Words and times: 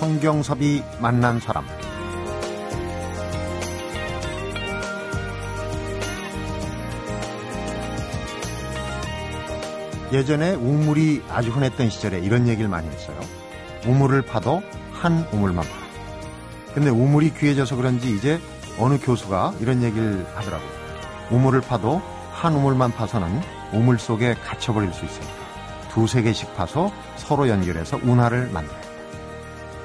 성경섭이 0.00 0.82
만난 0.98 1.38
사람 1.40 1.66
예전에 10.10 10.54
우물이 10.54 11.22
아주 11.28 11.50
흔했던 11.50 11.90
시절에 11.90 12.18
이런 12.20 12.48
얘기를 12.48 12.70
많이 12.70 12.88
했어요. 12.88 13.20
우물을 13.86 14.22
파도 14.22 14.62
한 14.90 15.28
우물만 15.32 15.64
파. 15.64 15.70
근데 16.74 16.88
우물이 16.88 17.34
귀해져서 17.34 17.76
그런지 17.76 18.16
이제 18.16 18.40
어느 18.78 18.98
교수가 18.98 19.56
이런 19.60 19.82
얘기를 19.82 20.26
하더라고요. 20.34 20.70
우물을 21.30 21.60
파도 21.60 22.00
한 22.32 22.54
우물만 22.54 22.92
파서는 22.92 23.42
우물 23.74 23.98
속에 23.98 24.32
갇혀버릴 24.46 24.94
수 24.94 25.04
있으니까 25.04 25.34
두세 25.90 26.22
개씩 26.22 26.56
파서 26.56 26.90
서로 27.16 27.50
연결해서 27.50 27.98
운하를 28.02 28.48
만들어요. 28.48 28.79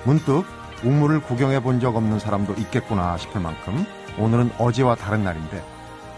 문득 0.05 0.45
우물을 0.84 1.22
구경해 1.22 1.62
본 1.62 1.80
적 1.80 1.95
없는 1.95 2.20
사람도 2.20 2.54
있겠구나 2.54 3.18
싶을 3.18 3.41
만큼 3.41 3.86
오늘은 4.18 4.52
어제와 4.58 4.96
다른 4.96 5.23
날인데 5.23 5.63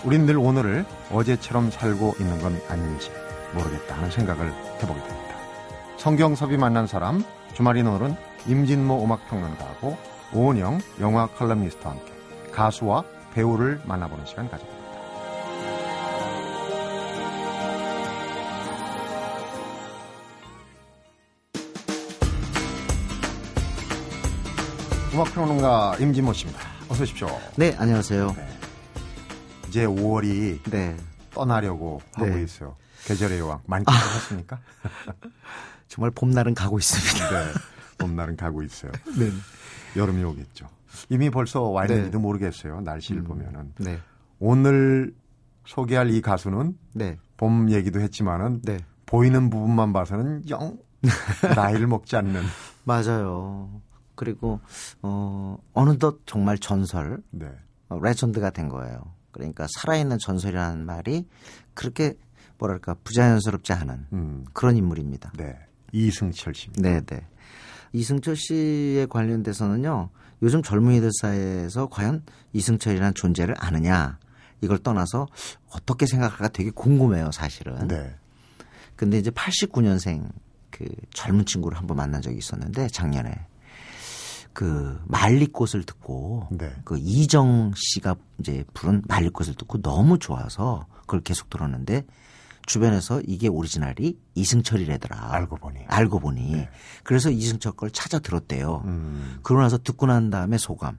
우린 0.04 0.26
늘 0.26 0.38
오늘을 0.38 0.86
어제처럼 1.12 1.72
살고 1.72 2.16
있는 2.20 2.40
건 2.40 2.60
아닌지 2.70 3.12
모르겠다 3.54 3.96
하는 3.96 4.12
생각을 4.12 4.52
해보게 4.82 5.02
됩니다. 5.02 5.36
성경섭이 5.98 6.58
만난 6.58 6.86
사람 6.86 7.24
주말인 7.54 7.88
오늘은 7.88 8.16
임진모 8.46 9.04
음악평론가하고 9.04 9.98
오은영 10.34 10.80
영화 11.00 11.28
칼럼니스트와 11.28 11.94
함께 11.94 12.14
가수와 12.52 13.04
배우를 13.34 13.82
만나보는 13.86 14.26
시간 14.26 14.50
가져봅니다. 14.50 14.77
음악평론가 25.18 25.96
임진모 26.00 26.32
씨입니다. 26.32 26.62
어서 26.90 27.02
오십시오. 27.02 27.28
네, 27.56 27.76
안녕하세요. 27.80 28.36
이제 29.68 29.88
5월이 29.88 30.60
네. 30.70 30.96
떠나려고 31.34 32.00
하고 32.14 32.30
네. 32.30 32.44
있어요. 32.44 32.76
계절의 33.06 33.40
여왕 33.40 33.60
만끽을 33.66 33.98
했습니까? 33.98 34.60
정말 35.90 36.12
봄날은 36.12 36.54
가고 36.54 36.78
있습니다. 36.78 37.32
네. 37.32 37.52
봄날은 37.98 38.38
가고 38.38 38.62
있어요. 38.62 38.92
네. 39.18 39.32
여름이 39.96 40.24
오겠죠. 40.24 40.68
이미 41.10 41.32
벌써 41.32 41.64
와 41.64 41.88
네. 41.88 41.96
있는지도 41.96 42.20
모르겠어요. 42.20 42.82
날씨를 42.82 43.24
보면은. 43.24 43.74
네. 43.80 44.00
오늘 44.38 45.16
소개할 45.66 46.12
이 46.12 46.22
가수는 46.22 46.78
네. 46.94 47.18
봄 47.38 47.72
얘기도 47.72 48.02
했지만은 48.02 48.62
네. 48.62 48.78
보이는 49.08 49.50
부분만 49.50 49.94
봐서는 49.94 50.48
영 50.52 50.78
나이를 51.56 51.88
먹지 51.88 52.16
않는 52.18 52.44
맞아요. 52.84 53.82
그리고 54.18 54.60
어 55.02 55.58
어느덧 55.74 56.20
정말 56.26 56.58
전설, 56.58 57.24
네. 57.30 57.48
어, 57.88 57.98
레전드가 58.02 58.50
된 58.50 58.68
거예요. 58.68 59.14
그러니까 59.32 59.68
살아있는 59.70 60.18
전설이라는 60.20 60.86
말이 60.86 61.26
그렇게 61.74 62.18
뭐랄까 62.58 62.96
부자연스럽지 63.04 63.72
않은 63.72 64.08
음. 64.12 64.46
그런 64.52 64.76
인물입니다. 64.76 65.32
네. 65.38 65.56
이승철 65.94 66.54
씨입니다. 66.54 66.82
네, 66.82 67.02
네. 67.02 67.26
이승철 67.94 68.36
씨에 68.36 69.06
관련돼서는요. 69.10 70.10
요즘 70.42 70.62
젊은이들 70.62 71.10
사이에서 71.22 71.88
과연 71.88 72.24
이승철이라는 72.54 73.14
존재를 73.14 73.56
아느냐 73.58 74.20
이걸 74.62 74.80
떠나서 74.80 75.28
어떻게 75.72 76.06
생각할까 76.06 76.50
되게 76.50 76.72
궁금해요, 76.72 77.32
사실은. 77.32 77.88
네. 77.88 78.16
근데 78.96 79.20
이제 79.20 79.30
89년생 79.30 80.30
그 80.72 80.86
젊은 81.14 81.46
친구를 81.46 81.78
한번 81.78 81.98
만난 81.98 82.22
적이 82.22 82.38
있었는데 82.38 82.88
작년에 82.88 83.48
그 84.58 85.00
말리꽃을 85.06 85.84
듣고 85.84 86.48
네. 86.50 86.72
그 86.84 86.98
이정 86.98 87.74
씨가 87.76 88.16
이제 88.40 88.66
부른 88.74 89.04
말리꽃을 89.08 89.54
듣고 89.54 89.84
너무 89.84 90.18
좋아서 90.18 90.88
그걸 91.02 91.22
계속 91.22 91.52
들었는데 91.52 92.08
주변에서 92.66 93.22
이게 93.28 93.50
오리지널이 93.50 94.18
이승철이래더라. 94.34 95.32
알고 95.32 95.58
보니. 95.58 95.82
알고 95.88 96.20
보니. 96.20 96.68
그래서 97.04 97.30
이승철 97.30 97.74
걸 97.74 97.92
찾아 97.92 98.18
들었대요. 98.18 98.82
음. 98.86 99.38
그러고 99.44 99.62
나서 99.62 99.78
듣고 99.78 100.08
난 100.08 100.32
다음에 100.32 100.58
소감. 100.58 100.98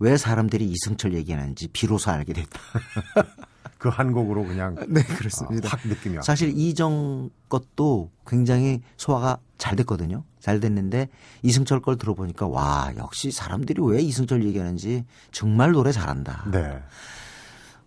왜 0.00 0.16
사람들이 0.16 0.64
이승철 0.64 1.14
얘기하는지 1.14 1.68
비로소 1.68 2.10
알게 2.10 2.32
됐다. 2.32 2.60
그 3.80 3.88
한 3.88 4.12
곡으로 4.12 4.44
그냥 4.44 4.76
네, 4.88 5.00
어, 5.00 5.56
확 5.64 5.80
느낌이 5.88 6.16
왔어요. 6.16 6.22
사실 6.22 6.52
이정 6.54 7.30
것도 7.48 8.10
굉장히 8.26 8.82
소화가 8.98 9.38
잘 9.56 9.74
됐거든요. 9.74 10.22
잘 10.38 10.60
됐는데 10.60 11.08
이승철 11.42 11.80
걸 11.80 11.96
들어보니까 11.96 12.46
와 12.46 12.92
역시 12.98 13.30
사람들이 13.30 13.82
왜 13.82 14.02
이승철 14.02 14.44
얘기하는지 14.44 15.06
정말 15.32 15.72
노래 15.72 15.92
잘한다. 15.92 16.44
네. 16.52 16.82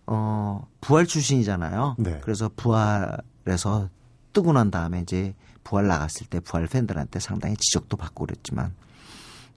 어 0.06 0.66
부활 0.80 1.06
출신이잖아요. 1.06 1.94
네. 1.98 2.20
그래서 2.22 2.50
부활에서 2.56 3.88
뜨고 4.32 4.52
난 4.52 4.72
다음에 4.72 5.00
이제 5.00 5.34
부활 5.62 5.86
나갔을 5.86 6.26
때 6.26 6.40
부활 6.40 6.66
팬들한테 6.66 7.20
상당히 7.20 7.56
지적도 7.56 7.96
받고 7.96 8.26
그랬지만 8.26 8.74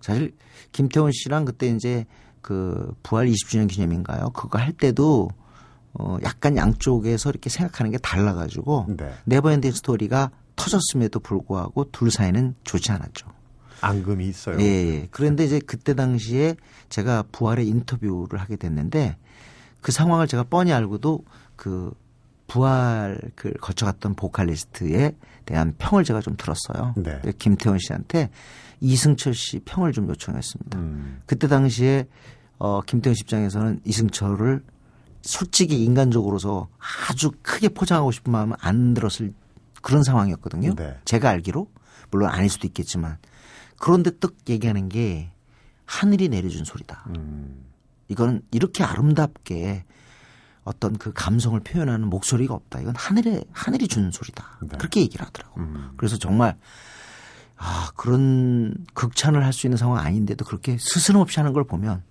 사실 0.02 0.36
김태원 0.72 1.12
씨랑 1.12 1.46
그때 1.46 1.68
이제 1.68 2.06
그 2.48 2.94
부활 3.04 3.28
20주년 3.28 3.68
기념인가요? 3.68 4.30
그거 4.30 4.58
할 4.58 4.72
때도 4.72 5.28
어 5.92 6.18
약간 6.24 6.56
양쪽에서 6.56 7.30
이렇게 7.30 7.50
생각하는 7.50 7.92
게 7.92 7.98
달라가지고 7.98 8.86
네. 8.96 9.12
네버엔딩 9.26 9.74
스토리가 9.74 10.32
터졌음에도 10.56 11.20
불구하고 11.20 11.92
둘 11.92 12.10
사이는 12.10 12.56
좋지 12.64 12.94
않았죠. 12.94 13.28
앙금이 13.82 14.26
있어요. 14.30 14.62
예, 14.62 14.64
예. 14.64 15.08
그런데 15.12 15.44
이제 15.44 15.60
그때 15.60 15.94
당시에 15.94 16.56
제가 16.88 17.26
부활의 17.34 17.68
인터뷰를 17.68 18.40
하게 18.40 18.56
됐는데 18.56 19.18
그 19.82 19.92
상황을 19.92 20.28
제가 20.28 20.44
뻔히 20.44 20.72
알고도 20.72 21.26
그 21.58 21.92
부활 22.48 23.20
그 23.36 23.52
거쳐갔던 23.60 24.16
보컬리스트에 24.16 25.18
대한 25.44 25.76
평을 25.78 26.06
제가 26.06 26.22
좀 26.22 26.38
들었어요. 26.38 26.94
네. 26.96 27.20
김태원 27.40 27.78
씨한테 27.80 28.30
이승철 28.80 29.34
씨 29.34 29.60
평을 29.60 29.92
좀 29.92 30.08
요청했습니다. 30.10 30.80
음. 30.80 31.22
그때 31.26 31.48
당시에 31.48 32.08
어 32.60 32.82
김태원 32.82 33.16
씨 33.16 33.22
입장에서는 33.22 33.82
이승철을 33.86 34.64
솔직히 35.22 35.84
인간적으로서 35.84 36.68
아주 37.10 37.32
크게 37.42 37.70
포장하고 37.70 38.12
싶은 38.12 38.32
마음은 38.32 38.56
안 38.60 38.94
들었을 38.94 39.34
그런 39.82 40.04
상황이었거든요. 40.04 40.76
네. 40.76 40.98
제가 41.06 41.30
알기로 41.30 41.70
물론 42.12 42.30
아닐 42.30 42.50
수도 42.50 42.68
있겠지만 42.68 43.18
그런데 43.80 44.12
떡 44.20 44.36
얘기하는 44.50 44.90
게 44.90 45.32
하늘이 45.86 46.30
내려준 46.30 46.66
소리다. 46.66 47.06
음. 47.16 47.66
이건 48.08 48.42
이렇게 48.52 48.84
아름답게 48.84 49.86
어떤 50.64 50.98
그 50.98 51.14
감성을 51.14 51.58
표현하는 51.62 52.08
목소리가 52.10 52.54
없다. 52.54 52.82
이건 52.82 52.94
하늘에 52.96 53.44
하늘이 53.52 53.88
주는 53.88 54.12
소리다. 54.12 54.60
네. 54.64 54.78
그렇게 54.78 55.02
얘기를 55.02 55.26
하더라고. 55.26 55.60
음. 55.62 55.92
그래서 55.98 56.18
정말 56.18 56.58
아 57.56 57.92
그런 57.96 58.76
극찬을 58.94 59.44
할 59.46 59.54
수 59.54 59.68
있는 59.68 59.78
상황 59.78 60.06
아닌데도 60.06 60.46
그렇게 60.46 60.78
스스럼 60.80 61.22
없이 61.22 61.40
하는 61.40 61.54
걸 61.54 61.64
보면 61.64 62.04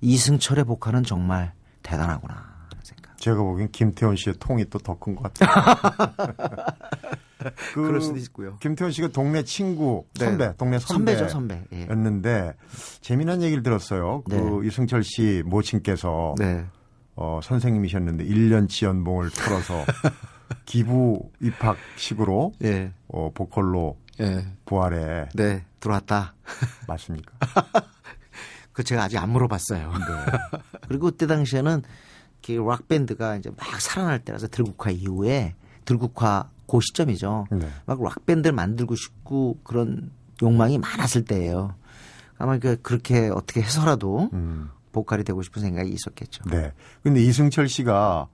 이승철의 0.00 0.64
보컬은 0.64 1.02
정말 1.04 1.52
대단하구나 1.82 2.58
생각. 2.82 3.18
제가 3.18 3.42
보기엔 3.42 3.70
김태원 3.72 4.16
씨의 4.16 4.36
통이 4.38 4.64
또 4.66 4.78
더 4.78 4.94
큰 4.98 5.14
것 5.16 5.32
같아요. 5.34 5.74
그 7.72 7.82
그럴 7.82 8.00
수도 8.00 8.16
있고요. 8.18 8.56
김태원 8.58 8.90
씨가 8.92 9.08
동네 9.08 9.44
친구, 9.44 10.04
네. 10.18 10.24
선배, 10.26 10.56
동네 10.56 10.78
선배. 10.78 11.12
선배 11.14 11.16
죠 11.16 11.28
선배. 11.28 11.64
예. 11.72 11.86
였는데 11.88 12.54
재미난 13.00 13.42
얘기를 13.42 13.62
들었어요. 13.62 14.22
그 14.28 14.34
네. 14.34 14.66
이승철 14.68 15.04
씨 15.04 15.42
모친께서 15.46 16.34
네. 16.38 16.66
어, 17.14 17.40
선생님이셨는데 17.42 18.24
1년치 18.24 18.86
연봉을 18.86 19.30
털어서 19.30 19.84
기부 20.66 21.30
입학식으로 21.40 22.54
예. 22.64 22.92
어, 23.08 23.30
보컬로 23.32 23.96
예. 24.20 24.46
부활에 24.66 25.28
네 25.34 25.64
들어왔다. 25.80 26.34
맞습니까? 26.88 27.32
그 28.78 28.84
제가 28.84 29.02
아직 29.02 29.18
안 29.18 29.30
물어봤어요. 29.30 29.90
네. 29.90 30.58
그리고 30.86 31.06
그때 31.06 31.26
당시에는 31.26 31.82
락 32.64 32.86
밴드가 32.86 33.34
이제 33.34 33.50
막 33.50 33.80
살아날 33.80 34.20
때라서 34.20 34.46
들국화 34.46 34.92
이후에 34.92 35.56
들국화 35.84 36.48
그 36.68 36.78
시점이죠. 36.80 37.48
네. 37.50 37.68
막락 37.86 38.24
밴드를 38.24 38.54
만들고 38.54 38.94
싶고 38.94 39.58
그런 39.64 40.12
욕망이 40.40 40.78
많았을 40.78 41.24
때예요. 41.24 41.74
아마 42.38 42.56
그 42.58 42.80
그렇게 42.80 43.30
어떻게 43.34 43.62
해서라도 43.62 44.30
음, 44.32 44.70
보컬이 44.92 45.24
되고 45.24 45.42
싶은 45.42 45.60
생각이 45.60 45.90
있었겠죠. 45.90 46.44
네. 46.48 46.72
근데 47.02 47.20
이승철 47.20 47.68
씨가 47.68 48.28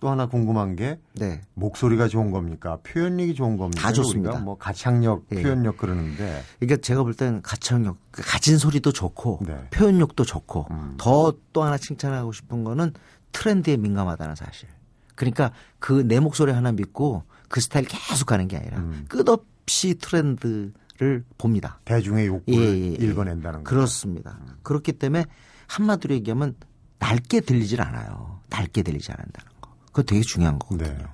또 0.00 0.08
하나 0.10 0.26
궁금한 0.26 0.76
게 0.76 0.98
네. 1.14 1.40
목소리가 1.54 2.08
좋은 2.08 2.30
겁니까? 2.30 2.78
표현력이 2.82 3.34
좋은 3.34 3.56
겁니까? 3.56 3.80
다 3.82 3.92
좋습니다. 3.92 4.38
뭐 4.40 4.56
가창력, 4.58 5.24
예. 5.32 5.42
표현력 5.42 5.78
그러는데 5.78 6.42
그러니까 6.58 6.80
제가 6.82 7.02
볼 7.02 7.14
때는 7.14 7.42
가창력, 7.42 7.96
그 8.10 8.22
가진 8.24 8.58
소리도 8.58 8.92
좋고 8.92 9.40
네. 9.46 9.68
표현력도 9.70 10.24
좋고 10.24 10.66
음. 10.70 10.94
더또 10.98 11.62
하나 11.62 11.78
칭찬하고 11.78 12.32
싶은 12.32 12.64
거는 12.64 12.92
트렌드에 13.32 13.76
민감하다는 13.76 14.34
사실. 14.36 14.68
그러니까 15.14 15.50
그 15.78 16.04
내 16.04 16.20
목소리 16.20 16.52
하나 16.52 16.72
믿고 16.72 17.22
그 17.48 17.60
스타일 17.60 17.86
계속 17.86 18.26
가는 18.26 18.46
게 18.48 18.56
아니라 18.58 18.78
음. 18.78 19.06
끝없이 19.08 19.94
트렌드를 19.98 21.24
봅니다. 21.38 21.80
대중의 21.86 22.26
욕구를 22.26 22.62
예, 22.62 22.66
예, 22.68 22.90
예. 23.00 23.06
읽어낸다는 23.06 23.64
거. 23.64 23.70
그렇습니다. 23.70 24.38
그렇기 24.62 24.92
때문에 24.92 25.24
한마디로 25.68 26.14
얘기하면 26.16 26.54
낮게 26.98 27.40
들리질 27.40 27.80
않아요. 27.82 28.40
낮게 28.50 28.82
들리지 28.82 29.10
않는다는 29.12 29.50
거. 29.50 29.55
그거 29.96 30.02
되게 30.02 30.20
중요한 30.20 30.58
거거든요. 30.58 30.92
네. 30.92 31.06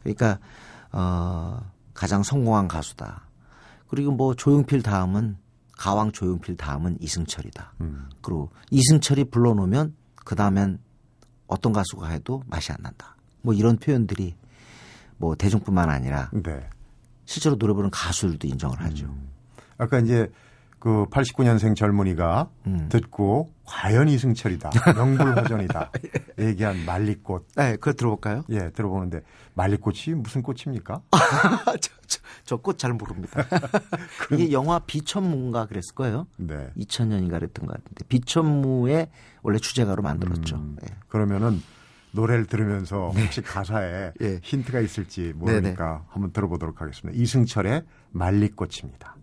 그러니까 0.00 0.40
어 0.90 1.60
가장 1.94 2.24
성공한 2.24 2.66
가수다. 2.66 3.28
그리고 3.86 4.10
뭐 4.10 4.34
조용필 4.34 4.82
다음은 4.82 5.36
가왕 5.78 6.10
조용필 6.10 6.56
다음은 6.56 6.96
이승철이다. 7.00 7.74
음. 7.80 8.08
그리고 8.20 8.50
이승철이 8.70 9.26
불러놓으면 9.30 9.94
그 10.16 10.34
다음엔 10.34 10.80
어떤 11.46 11.72
가수가 11.72 12.08
해도 12.08 12.42
맛이 12.48 12.72
안 12.72 12.78
난다. 12.82 13.14
뭐 13.40 13.54
이런 13.54 13.76
표현들이 13.76 14.34
뭐 15.18 15.36
대중뿐만 15.36 15.88
아니라 15.88 16.28
네. 16.32 16.68
실제로 17.24 17.56
노래 17.56 17.72
부르는 17.72 17.90
가수들도 17.90 18.48
인정을 18.48 18.80
하죠. 18.80 19.06
음. 19.06 19.28
아까 19.78 20.00
이제 20.00 20.28
그 20.82 21.06
89년생 21.10 21.76
젊은이가 21.76 22.50
음. 22.66 22.88
듣고 22.88 23.52
과연 23.64 24.08
이승철이다. 24.08 24.70
명불허전이다. 24.96 25.92
얘기한 26.40 26.84
말리꽃. 26.84 27.46
네, 27.54 27.76
그거 27.76 27.92
들어볼까요? 27.92 28.42
예, 28.50 28.70
들어보는데 28.70 29.20
말리꽃이 29.54 30.16
무슨 30.16 30.42
꽃입니까? 30.42 31.00
저 32.44 32.56
꽃 32.56 32.78
잘 32.78 32.94
모릅니다. 32.94 33.46
이게 34.32 34.50
영화 34.50 34.80
비천무인가 34.80 35.66
그랬을 35.66 35.94
거예요. 35.94 36.26
네. 36.36 36.68
2000년인가 36.76 37.30
그랬던 37.38 37.66
것 37.66 37.74
같은데 37.74 38.04
비천무의 38.08 39.08
원래 39.42 39.58
주제가로 39.58 40.02
만들었죠. 40.02 40.56
음, 40.56 40.76
네. 40.82 40.88
그러면은 41.06 41.62
노래를 42.10 42.46
들으면서 42.46 43.10
혹시 43.10 43.40
가사에 43.40 44.10
예. 44.20 44.40
힌트가 44.42 44.80
있을지 44.80 45.32
모르니까 45.36 46.06
한번 46.08 46.32
들어보도록 46.32 46.80
하겠습니다. 46.80 47.16
이승철의 47.22 47.84
말리꽃입니다. 48.10 49.14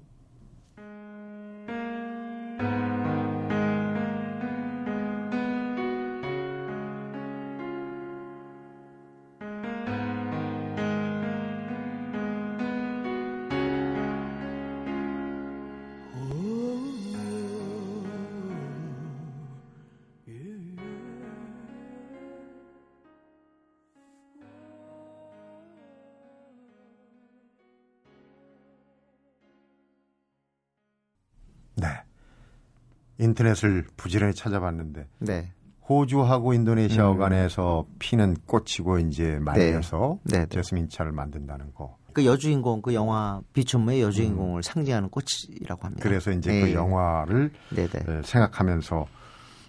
인터넷을 33.19 33.86
부지런히 33.98 34.33
찾아봤는데 34.33 35.07
네. 35.19 35.51
호주하고 35.88 36.54
인도네시아 36.54 37.16
간에서 37.16 37.86
피는 38.00 38.38
꽃이고 38.45 39.00
이제 39.00 39.39
말려서 39.42 40.19
네, 40.24 40.39
네. 40.39 40.45
제스민차를 40.48 41.12
만든다는 41.12 41.74
거. 41.74 41.98
그 42.13 42.25
여주인공 42.25 42.81
그 42.81 42.94
영화 42.94 43.42
비천무의 43.54 44.01
여주인공을 44.01 44.63
상징하는 44.63 45.10
꽃이라고 45.10 45.86
합니다. 45.86 46.04
그래서 46.04 46.31
이제 46.31 46.51
네. 46.51 46.62
그 46.62 46.74
영화를. 46.74 47.51
에, 47.77 47.88
생각하면서 48.24 49.06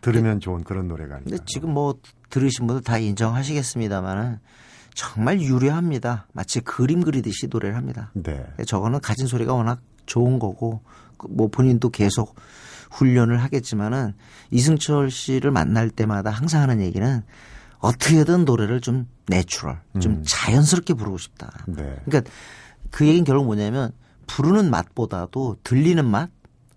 들으면 0.01 0.41
좋은 0.41 0.65
그런 0.65 0.89
노래가. 0.89 1.21
근데 1.21 1.39
지금 1.47 1.73
뭐 1.75 1.95
들으신 2.31 2.67
분들 2.67 2.83
다 2.83 2.99
인정하시겠습니다만은 2.99 4.39
정말 4.95 5.41
유려합니다. 5.41 6.27
마치 6.33 6.61
그림 6.61 7.03
그리듯이 7.03 7.49
노래를 7.49 7.77
합니다. 7.77 8.11
네. 8.15 8.45
저거는 8.67 9.01
가진 9.01 9.27
소리가 9.27 9.55
워낙 9.55 9.81
좋은 10.07 10.39
거고 10.39 10.83
그뭐 11.17 11.49
본인도 11.49 11.91
계속 11.91 12.35
훈련을 12.91 13.43
하겠지만은 13.43 14.15
이승철 14.51 15.11
씨를 15.11 15.51
만날 15.51 15.91
때마다 15.91 16.31
항상 16.31 16.63
하는 16.63 16.81
얘기는 16.81 17.23
어떻게든 17.79 18.45
노래를 18.45 18.81
좀 18.81 19.09
내추럴, 19.27 19.81
좀 20.01 20.13
음. 20.13 20.25
자연스럽게 20.27 20.95
부르고 20.95 21.17
싶다. 21.19 21.51
네. 21.67 21.97
그러니까 22.05 22.31
그 22.91 23.07
얘기는 23.07 23.25
결국 23.25 23.47
뭐냐면 23.47 23.93
부르는 24.27 24.71
맛보다도 24.71 25.57
들리는 25.65 26.05
맛, 26.05 26.31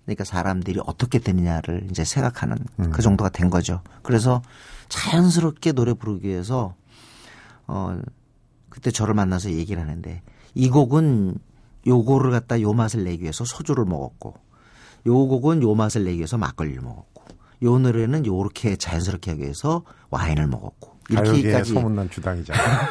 그러니까 0.06 0.24
사람들이 0.24 0.80
어떻게 0.86 1.20
듣느냐를 1.20 1.88
이제 1.90 2.04
생각하는 2.04 2.58
음. 2.80 2.92
그 2.92 3.02
정도가 3.02 3.30
된 3.30 3.50
거죠. 3.50 3.82
그래서 4.02 4.42
자연스럽게 4.90 5.72
노래 5.72 5.94
부르기 5.94 6.28
위해서 6.28 6.76
어 7.68 8.00
그때 8.70 8.92
저를 8.92 9.14
만나서 9.14 9.52
얘기를 9.52 9.82
하는데 9.82 10.22
이 10.56 10.70
곡은 10.70 11.38
요거를 11.88 12.32
갖다 12.32 12.62
요 12.62 12.74
맛을 12.74 13.04
내기 13.04 13.24
위해서 13.24 13.46
소주를 13.46 13.86
먹었고 13.86 14.36
요 15.06 15.28
곡은 15.28 15.62
요 15.64 15.76
맛을 15.76 16.04
내기 16.04 16.18
위해서 16.18 16.38
막걸리를 16.38 16.82
먹었고 16.82 17.24
요 17.64 17.80
노래는 17.80 18.26
요렇게 18.26 18.78
자연스럽게 18.78 19.32
하기 19.32 19.44
위해서 19.44 19.84
와인을 20.10 20.48
먹었고 20.48 20.98
이렇게까지 21.10 21.74
소문난 21.74 22.10
주당이잖아요. 22.10 22.88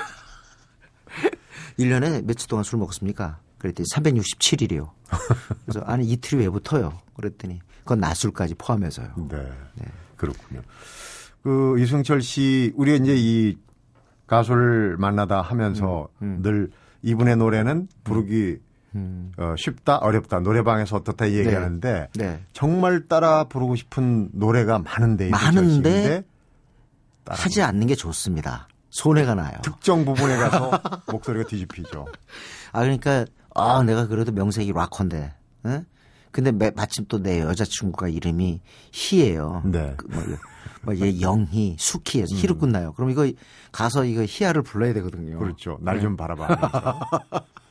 1년에 1.79 2.25
며칠 2.27 2.49
동안 2.49 2.65
술 2.65 2.79
먹었습니까? 2.79 3.39
그랬더니 3.59 3.87
367일이요. 3.93 4.91
그래서 5.65 5.81
아니 5.87 6.07
이틀이 6.07 6.43
왜 6.43 6.49
붙어요? 6.51 6.99
그랬더니 7.15 7.61
그건 7.81 8.01
낮술까지 8.01 8.55
포함해서요. 8.57 9.15
네. 9.29 9.49
그렇군요. 10.17 10.63
그 11.43 11.79
이승철 11.79 12.23
씨 12.23 12.73
우리 12.77 12.97
이제 12.97 13.15
이 13.17 13.57
가수를 14.27 14.97
만나다 14.99 15.43
하면서 15.43 16.09
음, 16.23 16.41
늘 16.43 16.71
이분의 17.03 17.37
노래는 17.37 17.89
부르기 18.05 18.59
어, 18.95 19.55
쉽다 19.57 19.97
어렵다 19.99 20.41
노래방에서 20.41 20.97
어떻다 20.97 21.31
얘기하는데 21.31 22.09
네. 22.15 22.43
정말 22.53 23.07
따라 23.09 23.45
부르고 23.45 23.77
싶은 23.77 24.29
노래가 24.33 24.79
많은데 24.79 25.31
많은데 25.31 26.25
하지 27.27 27.63
않는 27.63 27.87
게 27.87 27.95
좋습니다. 27.95 28.69
손해가 28.91 29.35
나요. 29.35 29.53
특정 29.63 30.05
부분에 30.05 30.37
가서 30.37 30.71
목소리가 31.11 31.49
뒤집히죠. 31.49 32.07
아 32.73 32.81
그러니까 32.81 33.25
아 33.55 33.83
내가 33.83 34.07
그래도 34.07 34.33
명색이 34.33 34.73
락커인데, 34.73 35.33
응? 35.67 35.85
근데 36.31 36.53
매- 36.53 36.71
마침 36.75 37.07
또 37.07 37.19
내 37.19 37.41
여자친구가 37.41 38.09
이름이 38.09 38.61
희예요. 38.93 39.63
네. 39.67 39.95
그 39.97 40.07
뭐, 40.09 40.23
뭐 40.83 40.95
얘 40.97 41.21
영희, 41.21 41.77
수키에서 41.79 42.35
희로 42.37 42.59
끝나요. 42.59 42.93
그럼 42.95 43.11
이거 43.11 43.31
가서 43.71 44.05
이거 44.05 44.25
희야를 44.27 44.63
불러야 44.63 44.93
되거든요. 44.95 45.39
그렇죠. 45.39 45.79
날좀 45.81 46.17
바라봐. 46.17 47.01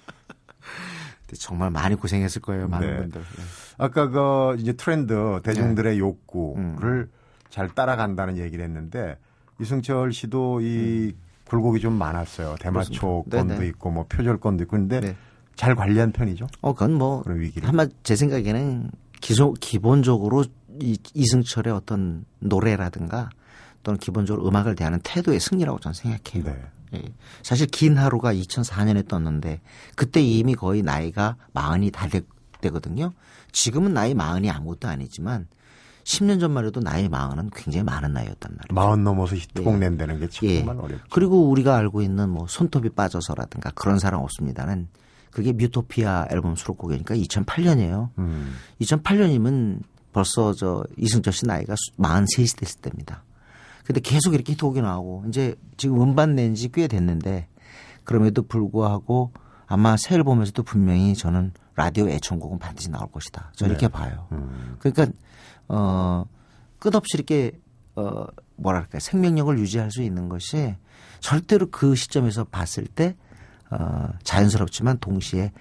정말 1.38 1.70
많이 1.72 1.96
고생했을 1.96 2.42
거예요, 2.42 2.68
많은 2.68 2.88
네. 2.88 2.98
분들. 2.98 3.22
네. 3.22 3.44
아까 3.78 4.10
그 4.10 4.56
이제 4.60 4.74
트렌드 4.74 5.40
대중들의 5.44 5.96
음. 5.96 6.00
욕구를 6.00 7.10
잘 7.50 7.70
따라간다는 7.70 8.38
얘기를 8.38 8.64
했는데 8.64 9.18
이승철 9.60 10.14
씨도 10.14 10.62
이 10.62 11.14
굴곡이 11.46 11.80
좀 11.80 11.94
많았어요. 11.94 12.56
대마초 12.60 12.90
음. 12.90 13.30
그렇습니다. 13.30 13.38
건도 13.38 13.54
네네. 13.56 13.68
있고 13.68 13.92
뭐 13.92 14.06
표절 14.08 14.40
건도 14.40 14.64
있고 14.64 14.78
근데 14.78 15.00
네. 15.02 15.16
잘 15.56 15.76
관리한 15.76 16.12
편이죠. 16.12 16.48
어, 16.62 16.74
그건 16.74 16.94
뭐 16.94 17.22
그런 17.24 17.40
위기를. 17.40 17.68
한마 17.68 17.86
제 18.04 18.16
생각에는 18.16 18.90
기소, 19.20 19.54
기본적으로 19.54 20.44
이, 20.80 20.98
이승철의 21.14 21.74
어떤 21.74 22.26
노래라든가 22.40 23.30
또는 23.84 24.00
기본적으로 24.00 24.48
음악을 24.48 24.76
대하는 24.76 25.00
태도의 25.04 25.40
승리라고 25.40 25.80
저는 25.80 25.94
생각해요. 25.94 26.44
네. 26.46 26.62
예. 26.94 27.04
사실 27.44 27.68
긴 27.68 27.98
하루가 27.98 28.34
2004년에 28.34 29.08
떴는데 29.08 29.62
그때 29.96 30.22
이미 30.22 30.56
거의 30.56 30.82
나이가 30.82 31.36
마흔이 31.54 31.92
다 31.92 32.08
되, 32.08 32.22
되거든요. 32.62 33.14
지금은 33.52 33.94
나이 33.94 34.14
마흔이 34.14 34.50
아무것도 34.50 34.88
아니지만 34.88 35.48
10년 36.04 36.40
전만 36.40 36.66
해도 36.66 36.80
나이 36.80 37.08
마흔은 37.08 37.52
굉장히 37.56 37.84
많은 37.84 38.14
나이였단 38.14 38.52
말이에요. 38.58 38.74
마흔 38.74 39.04
넘어서 39.04 39.36
히트곡 39.36 39.76
예. 39.76 39.78
낸다는 39.78 40.20
게 40.20 40.28
예. 40.44 40.58
정말 40.60 40.78
어렵죠. 40.78 41.06
그리고 41.10 41.50
우리가 41.50 41.76
알고 41.78 42.02
있는 42.02 42.30
뭐 42.30 42.48
손톱이 42.48 42.90
빠져서라든가 42.90 43.72
그런 43.72 44.00
사람 44.00 44.22
없습니다는 44.22 44.88
그게 45.30 45.54
뮤토피아 45.54 46.28
앨범 46.32 46.56
수록곡이니까 46.56 47.16
2008년이에요. 47.16 48.10
음. 48.18 48.54
2008년이면 48.82 49.82
벌써 50.12 50.54
저 50.54 50.84
이승철 50.98 51.32
씨 51.32 51.46
나이가 51.46 51.74
43이 51.98 52.58
됐을 52.58 52.82
때입니다. 52.82 53.24
근데 53.92 54.02
계속 54.02 54.34
이렇게 54.34 54.54
히트곡이 54.54 54.82
나오고 54.82 55.26
이제 55.28 55.56
지금 55.78 56.02
음반 56.02 56.36
낸 56.36 56.54
지 56.56 56.70
꽤 56.70 56.88
됐는데 56.88 57.48
그럼에도 58.04 58.42
불구하고 58.44 59.32
아마 59.68 59.96
새 59.98 60.16
앨범에서도 60.16 60.64
분명히 60.64 61.14
저는 61.16 61.52
라디오 61.76 62.10
애청곡은 62.10 62.60
반드시 62.60 62.90
나올 62.90 63.12
것이다. 63.12 63.52
저 63.56 63.66
이렇게 63.68 63.88
봐요. 63.88 64.28
음. 64.32 64.76
그러니까 64.80 65.08
어 65.68 66.26
끝없이 66.80 67.16
이렇게 67.16 67.52
어 67.96 68.26
뭐랄까 68.58 69.00
생명력을 69.00 69.58
유지할 69.60 69.92
수 69.92 70.02
있는 70.02 70.30
것이 70.30 70.76
절대로 71.20 71.70
그 71.70 71.96
시점에서 71.96 72.44
봤을 72.46 72.86
때 72.86 73.16
어, 73.70 74.10
자연스럽지만 74.24 75.00
동시에 75.00 75.52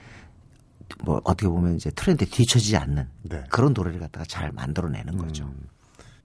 뭐 1.05 1.21
어떻게 1.25 1.49
보면 1.49 1.77
이제 1.77 1.91
트렌드에 1.91 2.27
뒤처지지 2.27 2.77
않는 2.77 3.09
네. 3.23 3.45
그런 3.51 3.73
노래를 3.73 4.01
갖다가 4.01 4.25
잘 4.27 4.51
만들어내는 4.53 5.17
거죠. 5.19 5.49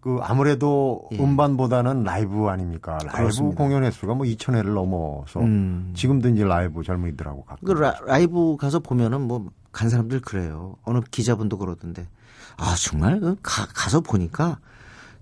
그 0.05 0.19
아무래도 0.21 1.09
예. 1.13 1.17
음반보다는 1.17 2.03
라이브 2.03 2.45
아닙니까? 2.45 2.99
라이브 3.05 3.17
그렇습니다. 3.17 3.57
공연 3.57 3.83
횟수가 3.83 4.13
뭐 4.13 4.23
2천 4.27 4.53
회를 4.55 4.75
넘어서 4.75 5.39
음. 5.39 5.93
지금도 5.95 6.29
이제 6.29 6.43
라이브 6.43 6.83
젊은이들하고 6.83 7.43
가끔 7.43 7.65
그 7.65 7.71
라, 7.73 7.95
라이브 8.05 8.55
가서 8.55 8.79
보면은 8.79 9.21
뭐 9.21 9.49
간 9.71 9.89
사람들 9.89 10.21
그래요. 10.21 10.77
어느 10.83 11.01
기자분도 11.11 11.57
그러던데 11.57 12.07
아 12.55 12.75
정말 12.79 13.19
그 13.19 13.35
가, 13.43 13.65
가서 13.73 13.99
보니까 13.99 14.59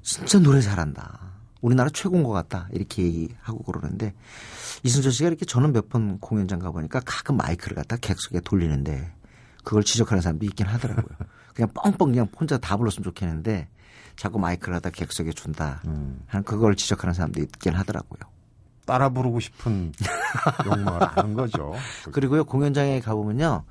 진짜 0.04 0.38
노래 0.38 0.62
잘한다. 0.62 1.22
우리나라 1.62 1.90
최고인 1.90 2.22
것 2.24 2.30
같다. 2.30 2.68
이렇게 2.72 3.04
얘기하고 3.04 3.64
그러는데 3.64 4.14
이승철 4.84 5.12
씨가 5.12 5.30
이렇게 5.30 5.46
저는 5.46 5.72
몇 5.74 5.90
번 5.90 6.20
공연장 6.20 6.60
가보니까 6.60 7.02
가끔 7.04 7.38
마이크를 7.38 7.76
갖다 7.76 7.96
객석에 7.96 8.42
돌리는데 8.42 9.14
그걸 9.64 9.84
지적하는 9.84 10.22
사람도 10.22 10.46
있긴 10.46 10.68
하더라고요. 10.68 11.18
그냥 11.56 11.70
뻥뻥 11.74 12.12
그냥 12.12 12.28
혼자 12.38 12.58
다 12.60 12.78
불렀으면 12.78 13.04
좋겠는데 13.06 13.70
자꾸 14.16 14.40
마이크를 14.40 14.74
갖다 14.76 14.90
객석에 14.90 15.32
준다. 15.32 15.82
하는 16.28 16.44
그걸 16.44 16.76
지적하는 16.76 17.14
사람도 17.14 17.42
있긴 17.42 17.74
하더라고요. 17.74 18.20
따라 18.86 19.10
부르고 19.10 19.40
싶은 19.40 19.94
욕망을 20.66 21.00
아는 21.18 21.34
거죠. 21.36 21.74
그리고요 22.12 22.44
공연장에 22.44 23.00
가보면요 23.00 23.64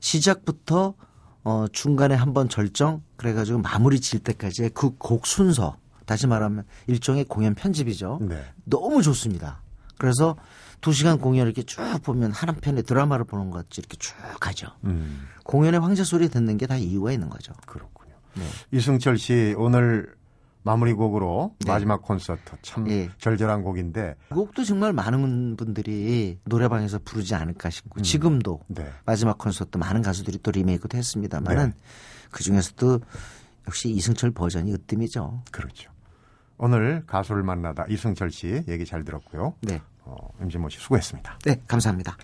시작부터 0.00 0.94
어 1.44 1.66
중간에 1.72 2.14
한번 2.14 2.48
절정 2.48 3.02
그래가지고 3.16 3.58
마무리 3.58 4.00
질 4.00 4.20
때까지의 4.20 4.70
그 4.70 4.96
곡 4.98 5.26
순서 5.26 5.76
다시 6.06 6.26
말하면 6.26 6.64
일종의 6.86 7.24
공연 7.24 7.54
편집이죠. 7.54 8.18
네. 8.22 8.42
너무 8.64 9.02
좋습니다. 9.02 9.60
그래서 9.98 10.36
두 10.80 10.92
시간 10.92 11.18
공연 11.18 11.46
이렇게 11.46 11.62
쭉 11.62 11.80
보면 12.02 12.32
한 12.32 12.54
편의 12.56 12.82
드라마를 12.82 13.24
보는 13.24 13.50
것 13.50 13.58
같이 13.58 13.80
이렇게 13.80 13.96
쭉 13.98 14.14
가죠. 14.40 14.68
음, 14.84 15.26
공연의 15.44 15.80
황제 15.80 16.04
소리 16.04 16.28
듣는 16.28 16.56
게 16.58 16.66
다 16.66 16.76
이유가 16.76 17.12
있는 17.12 17.28
거죠. 17.30 17.52
그렇군요. 17.66 18.03
네. 18.36 18.42
이승철 18.72 19.18
씨 19.18 19.54
오늘 19.56 20.14
마무리곡으로 20.64 21.54
네. 21.60 21.70
마지막 21.70 22.02
콘서트 22.02 22.40
참 22.62 22.90
예. 22.90 23.10
절절한 23.18 23.62
곡인데 23.62 24.16
그 24.30 24.34
곡도 24.34 24.64
정말 24.64 24.92
많은 24.92 25.56
분들이 25.56 26.38
노래방에서 26.44 27.00
부르지 27.04 27.34
않을까 27.34 27.70
싶고 27.70 28.00
지금도 28.00 28.60
네. 28.68 28.90
마지막 29.04 29.38
콘서트 29.38 29.76
많은 29.76 30.02
가수들이 30.02 30.38
또 30.42 30.50
리메이크도 30.50 30.96
했습니다만은 30.96 31.70
네. 31.70 31.76
그 32.30 32.42
중에서도 32.42 33.00
역시 33.68 33.90
이승철 33.90 34.30
버전이 34.30 34.72
으뜸이죠. 34.72 35.42
그렇죠. 35.50 35.90
오늘 36.56 37.04
가수를 37.06 37.42
만나다 37.42 37.84
이승철 37.88 38.30
씨 38.30 38.62
얘기 38.68 38.86
잘 38.86 39.04
들었고요. 39.04 39.54
네. 39.60 39.80
어, 40.00 40.16
임진모 40.40 40.68
씨 40.70 40.78
수고했습니다. 40.78 41.38
네, 41.44 41.62
감사합니다. 41.66 42.16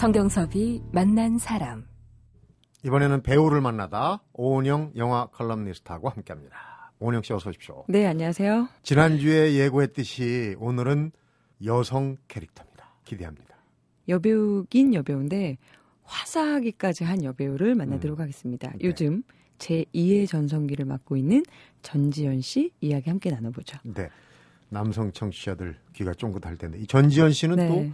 성경섭이 0.00 0.80
만난 0.92 1.36
사람. 1.36 1.84
이번에는 2.86 3.22
배우를 3.22 3.60
만나다 3.60 4.22
오은영 4.32 4.92
영화 4.96 5.26
컬럼니스트하고 5.26 6.08
함께합니다. 6.08 6.94
오은영 7.00 7.20
씨 7.22 7.34
어서 7.34 7.50
오십시오. 7.50 7.84
네, 7.86 8.06
안녕하세요. 8.06 8.66
지난주에 8.82 9.56
예고했듯이 9.56 10.56
오늘은 10.58 11.12
여성 11.66 12.16
캐릭터입니다. 12.28 12.94
기대합니다. 13.04 13.56
여배우긴 14.08 14.94
여배우인데 14.94 15.58
화사하기까지 16.04 17.04
한 17.04 17.22
여배우를 17.22 17.74
만나도록 17.74 18.20
음. 18.20 18.22
하겠습니다. 18.22 18.70
네. 18.70 18.78
요즘 18.80 19.22
제 19.58 19.84
2의 19.94 20.26
전성기를 20.26 20.86
맡고 20.86 21.18
있는 21.18 21.42
전지현 21.82 22.40
씨 22.40 22.70
이야기 22.80 23.10
함께 23.10 23.30
나눠보죠. 23.30 23.76
네. 23.82 24.08
남성 24.70 25.12
청취자들 25.12 25.76
귀가 25.92 26.14
쫑긋할 26.14 26.56
텐데 26.56 26.78
이 26.78 26.86
전지현 26.86 27.32
씨는 27.32 27.56
네. 27.56 27.68
또 27.68 27.86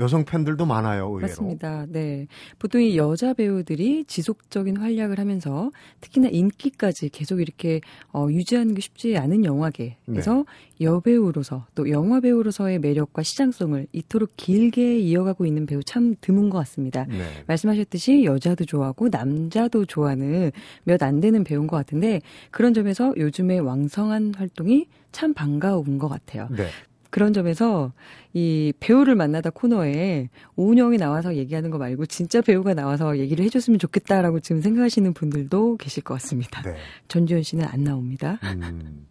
여성 0.00 0.24
팬들도 0.24 0.66
많아요. 0.66 1.06
의외로. 1.06 1.26
맞습니다. 1.28 1.86
네. 1.88 2.26
보통 2.58 2.82
이 2.82 2.96
여자 2.96 3.32
배우들이 3.32 4.04
지속적인 4.06 4.76
활약을 4.78 5.20
하면서 5.20 5.70
특히나 6.00 6.28
인기까지 6.30 7.10
계속 7.10 7.40
이렇게 7.40 7.80
어, 8.12 8.26
유지하는 8.28 8.74
게 8.74 8.80
쉽지 8.80 9.16
않은 9.16 9.44
영화계. 9.44 9.96
그래서 10.04 10.44
네. 10.78 10.84
여배우로서 10.86 11.66
또 11.76 11.88
영화 11.90 12.18
배우로서의 12.18 12.80
매력과 12.80 13.22
시장성을 13.22 13.86
이토록 13.92 14.30
길게 14.36 14.98
이어가고 14.98 15.46
있는 15.46 15.64
배우 15.66 15.80
참 15.84 16.16
드문 16.20 16.50
것 16.50 16.58
같습니다. 16.58 17.04
네. 17.04 17.22
말씀하셨듯이 17.46 18.24
여자도 18.24 18.64
좋아하고 18.64 19.08
남자도 19.10 19.84
좋아하는 19.84 20.50
몇 20.82 21.04
안 21.04 21.20
되는 21.20 21.44
배우인 21.44 21.66
것 21.66 21.76
같은데 21.76 22.22
그런 22.50 22.72
점에서 22.72 23.12
요즘의 23.18 23.60
왕성한 23.60 24.34
활동이 24.36 24.86
참 25.12 25.34
반가운 25.34 25.98
것 25.98 26.08
같아요. 26.08 26.48
네. 26.50 26.68
그런 27.14 27.32
점에서 27.32 27.92
이 28.32 28.72
배우를 28.80 29.14
만나다 29.14 29.50
코너에 29.50 30.30
오은영이 30.56 30.96
나와서 30.96 31.36
얘기하는 31.36 31.70
거 31.70 31.78
말고 31.78 32.06
진짜 32.06 32.40
배우가 32.40 32.74
나와서 32.74 33.18
얘기를 33.18 33.44
해줬으면 33.44 33.78
좋겠다라고 33.78 34.40
지금 34.40 34.60
생각하시는 34.60 35.14
분들도 35.14 35.76
계실 35.76 36.02
것 36.02 36.14
같습니다. 36.14 36.60
네. 36.62 36.74
전지현 37.06 37.44
씨는 37.44 37.66
안 37.66 37.84
나옵니다. 37.84 38.40
음, 38.42 39.06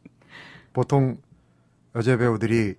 보통 0.73 1.15
여자 1.95 2.17
배우들이 2.17 2.73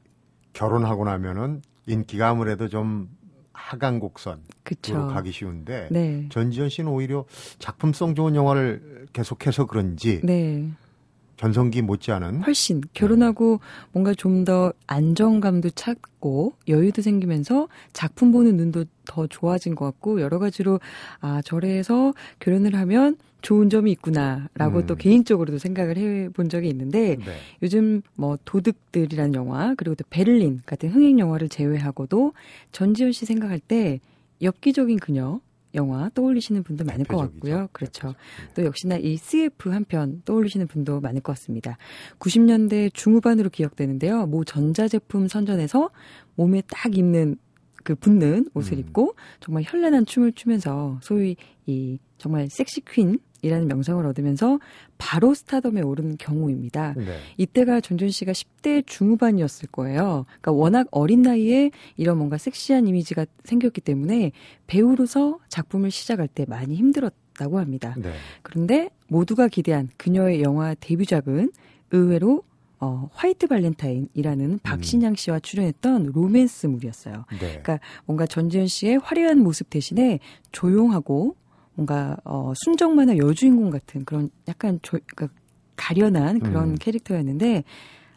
결혼하고 0.53 1.07
나면은 1.07 1.63
인기가 1.87 2.29
아무래도 2.29 2.69
좀 2.69 3.09
하강 3.55 4.01
곡선으로 4.01 4.43
그쵸. 4.63 5.07
가기 5.07 5.33
쉬운데 5.33 5.89
네. 5.91 6.29
전지현 6.29 6.69
씨는 6.69 6.91
오히려 6.93 7.25
작품성 7.59 8.15
좋은 8.15 8.35
영화를 8.35 9.07
계속해서 9.15 9.65
그런지 9.65 10.21
네. 10.23 10.69
전성기 11.37 11.83
못지않은 11.83 12.43
훨씬 12.43 12.83
결혼하고 12.93 13.61
뭔가 13.93 14.15
좀 14.15 14.45
더 14.45 14.73
안정감도 14.87 15.71
찾고 15.71 16.55
여유도 16.69 17.03
생기면서 17.03 17.69
작품 17.93 18.31
보는 18.33 18.57
눈도 18.57 18.85
더 19.07 19.27
좋아진 19.27 19.75
것 19.75 19.85
같고 19.87 20.21
여러 20.21 20.39
가지로 20.39 20.81
아 21.21 21.41
저래서 21.43 22.13
결혼을 22.41 22.75
하면 22.75 23.17
좋은 23.43 23.69
점이 23.69 23.93
있구나라고 23.93 24.81
음. 24.81 24.87
또 24.87 24.97
개인적으로도 24.97 25.59
생각을 25.59 25.97
해본 25.99 26.49
적이 26.49 26.69
있는데 26.69 27.17
네. 27.17 27.25
요즘 27.63 28.03
뭐 28.17 28.39
도둑들이라는 28.45 29.35
영화 29.35 29.75
그리고 29.77 29.95
또 29.95 30.05
베를린 30.09 30.63
같은 30.65 30.91
흥행 30.91 31.19
영화를 31.19 31.49
제외하고도 31.49 32.33
전지현 32.73 33.13
씨 33.13 33.27
생각할 33.27 33.61
때 33.61 34.01
엽기적인 34.43 34.99
그녀 34.99 35.41
영화 35.75 36.09
떠올리시는 36.15 36.63
분도 36.63 36.85
많을 36.85 37.05
것 37.05 37.17
대표적이죠. 37.19 37.33
같고요. 37.57 37.69
그렇죠. 37.73 38.15
대표적. 38.15 38.55
또 38.55 38.65
역시나 38.65 38.97
이 38.97 39.17
CF 39.17 39.71
한 39.71 39.85
편 39.85 40.23
떠올리시는 40.25 40.67
분도 40.69 41.01
많을 41.01 41.21
것 41.21 41.33
같습니다. 41.33 41.77
90년대 42.19 42.93
중후반으로 42.95 43.51
기억되는데요. 43.51 44.27
모 44.27 44.45
전자제품 44.45 45.29
선전에서 45.29 45.91
몸에 46.37 46.63
딱 46.69 46.97
입는 46.97 47.37
그 47.85 47.95
붙는 47.95 48.49
옷을 48.55 48.75
음. 48.75 48.79
입고 48.81 49.15
정말 49.41 49.63
현란한 49.63 50.07
춤을 50.07 50.33
추면서 50.33 50.99
소위 51.03 51.37
이 51.67 51.99
정말 52.19 52.49
섹시 52.51 52.81
퀸 52.81 53.19
이라는 53.43 53.69
명성을 53.69 54.05
얻으면서 54.07 54.59
바로 54.97 55.35
스타덤에 55.35 55.83
오른 55.83 56.17
경우입니다. 56.17 56.95
네. 56.97 57.19
이때가 57.37 57.83
전준 57.83 58.11
씨가 58.11 58.33
10대 58.33 58.87
중후반이었을 58.87 59.69
거예요. 59.71 60.25
그러니까 60.27 60.53
워낙 60.53 60.87
어린 60.91 61.21
나이에 61.21 61.71
이런 61.99 62.17
뭔가 62.17 62.39
섹시한 62.39 62.89
이미지가 62.89 63.27
생겼기 63.45 63.83
때문에 63.83 64.33
배우로서 64.67 65.41
작품을 65.49 65.91
시작할 65.91 66.27
때 66.27 66.47
많이 66.49 66.75
힘들었다고 66.75 67.59
합니다. 67.59 67.95
네. 67.99 68.15
그런데 68.43 68.89
모두가 69.09 69.49
기대한 69.49 69.91
그녀의 69.99 70.43
영화 70.43 70.73
데뷔작은 70.75 71.53
의외로 71.91 72.45
어, 72.81 73.09
화이트 73.13 73.47
발렌타인이라는 73.47 74.61
박신양 74.63 75.15
씨와 75.15 75.41
출연했던 75.41 76.13
로맨스물이었어요. 76.15 77.25
네. 77.31 77.39
그러니까 77.39 77.81
뭔가 78.05 78.27
전지현 78.27 78.67
씨의 78.67 78.99
화려한 78.99 79.39
모습 79.39 79.71
대신에 79.71 80.19
조용하고 80.53 81.37
뭔가 81.75 82.17
어, 82.25 82.53
순정만화 82.57 83.17
여주인공 83.17 83.71
같은 83.71 84.05
그런 84.05 84.31
약간 84.49 84.79
조, 84.83 84.99
그러니까 85.07 85.29
가련한 85.77 86.41
그런 86.41 86.71
음. 86.71 86.77
캐릭터였는데 86.79 87.65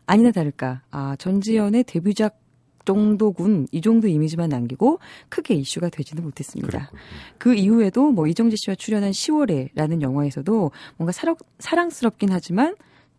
아니나 0.05 0.31
다를까 0.31 0.81
아 0.91 1.15
전지현의 1.17 1.83
데뷔작 1.85 2.39
정도군 2.85 3.67
이 3.71 3.81
정도 3.81 4.07
이미지만 4.07 4.47
남기고 4.47 4.99
크게 5.27 5.55
이슈가 5.55 5.89
되지는 5.89 6.23
못했습니다. 6.23 6.69
그렇군요. 6.69 7.01
그 7.37 7.53
이후에도 7.53 8.11
뭐 8.11 8.27
이정재 8.27 8.55
씨와 8.57 8.75
출연한 8.75 9.11
10월에라는 9.11 10.01
영화에서도 10.01 10.71
뭔가 10.95 11.11
사랑, 11.11 11.35
사랑스럽긴 11.59 12.31
하지만 12.31 12.75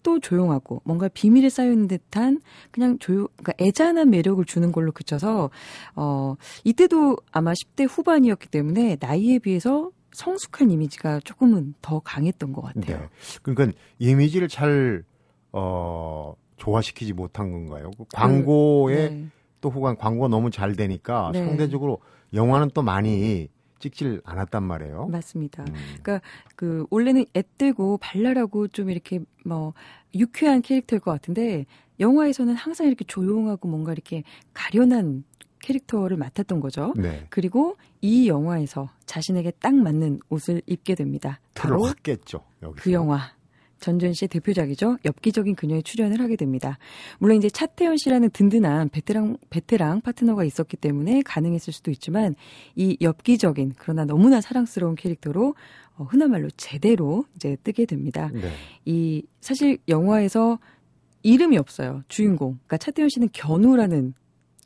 또 0.09 0.21
조용하고 0.21 0.81
뭔가 0.85 1.07
비밀에 1.09 1.51
쌓여 1.51 1.71
있는 1.71 1.87
듯한 1.87 2.41
그냥 2.71 2.99
조용 2.99 3.29
그러니까 3.37 3.53
애잔한 3.63 4.09
매력을 4.09 4.43
주는 4.47 4.73
걸로 4.73 4.91
그쳐서 4.91 5.51
어 5.95 6.35
이때도 6.65 7.19
아마 7.31 7.53
10대 7.53 7.87
후반이었기 7.87 8.49
때문에 8.49 8.97
나이에 8.99 9.39
비해서 9.39 9.91
성숙한 10.13 10.71
이미지가 10.71 11.21
조금은 11.25 11.75
더 11.83 12.01
강했던 12.01 12.55
것 12.55 12.63
같아요. 12.63 13.01
네. 13.01 13.09
그러니까 13.43 13.79
이미지를 13.99 14.49
잘 14.49 15.05
어, 15.53 16.35
조화시키지 16.57 17.13
못한 17.13 17.53
건가요? 17.53 17.91
그 17.99 18.05
광고에 18.15 19.11
네. 19.11 19.27
또 19.61 19.69
혹은 19.69 19.95
광고가 19.95 20.29
너무 20.29 20.51
잘 20.51 20.75
되니까 20.75 21.33
네. 21.35 21.45
상대적으로 21.45 21.99
영화는 22.33 22.71
또 22.73 22.81
많이 22.81 23.51
찍질 23.79 24.21
않았단 24.25 24.63
말이에요. 24.63 25.07
맞습니다. 25.07 25.65
음. 25.65 25.75
그러니까 26.03 26.21
그 26.57 26.87
원래는 26.91 27.27
애뜨고 27.35 27.99
발랄하고 27.99 28.69
좀 28.69 28.91
이렇게 28.91 29.21
뭐 29.45 29.73
유쾌한 30.15 30.63
캐릭터일 30.63 31.01
것 31.01 31.11
같은데 31.11 31.67
영화에서는 32.01 32.55
항상 32.55 32.87
이렇게 32.87 33.05
조용하고 33.05 33.69
뭔가 33.69 33.93
이렇게 33.93 34.23
가련한 34.55 35.25
캐릭터를 35.61 36.17
맡았던 36.17 36.61
거죠. 36.61 36.95
네. 36.97 37.27
그리고 37.31 37.77
이 38.01 38.29
영화에서 38.29 38.89
자신에게 39.07 39.53
딱 39.59 39.75
맞는 39.75 40.21
옷을 40.29 40.63
입게 40.67 40.95
됩니다. 40.95 41.41
바로 41.55 41.85
확 41.85 42.03
깼죠. 42.03 42.45
여기서. 42.63 42.85
그 42.85 42.93
영화 42.93 43.33
전준 43.81 44.13
씨의 44.13 44.29
대표작이죠. 44.29 44.99
엽기적인 45.05 45.55
그녀에 45.55 45.83
출연을 45.83 46.21
하게 46.21 46.37
됩니다. 46.37 46.79
물론 47.19 47.37
이제 47.37 47.49
차태현 47.49 47.97
씨라는 47.97 48.31
든든한 48.31 48.89
베테랑 48.91 49.37
베테랑 49.51 50.01
파트너가 50.01 50.45
있었기 50.45 50.77
때문에 50.77 51.23
가능했을 51.23 51.73
수도 51.73 51.91
있지만 51.91 52.35
이 52.77 52.97
엽기적인 53.01 53.75
그러나 53.79 54.05
너무나 54.05 54.41
사랑스러운 54.41 54.95
캐릭터로 54.95 55.55
어, 55.97 56.05
흔한 56.05 56.31
말로 56.31 56.49
제대로 56.57 57.25
이제 57.37 57.57
뜨게 57.63 57.85
됩니다. 57.85 58.31
네. 58.33 58.53
이 58.85 59.25
사실 59.41 59.79
영화에서 59.89 60.59
이름이 61.23 61.59
없어요. 61.59 62.03
주인공. 62.09 62.53
그러니까 62.53 62.79
차태현 62.79 63.09
씨는 63.09 63.29
견우라는 63.33 64.15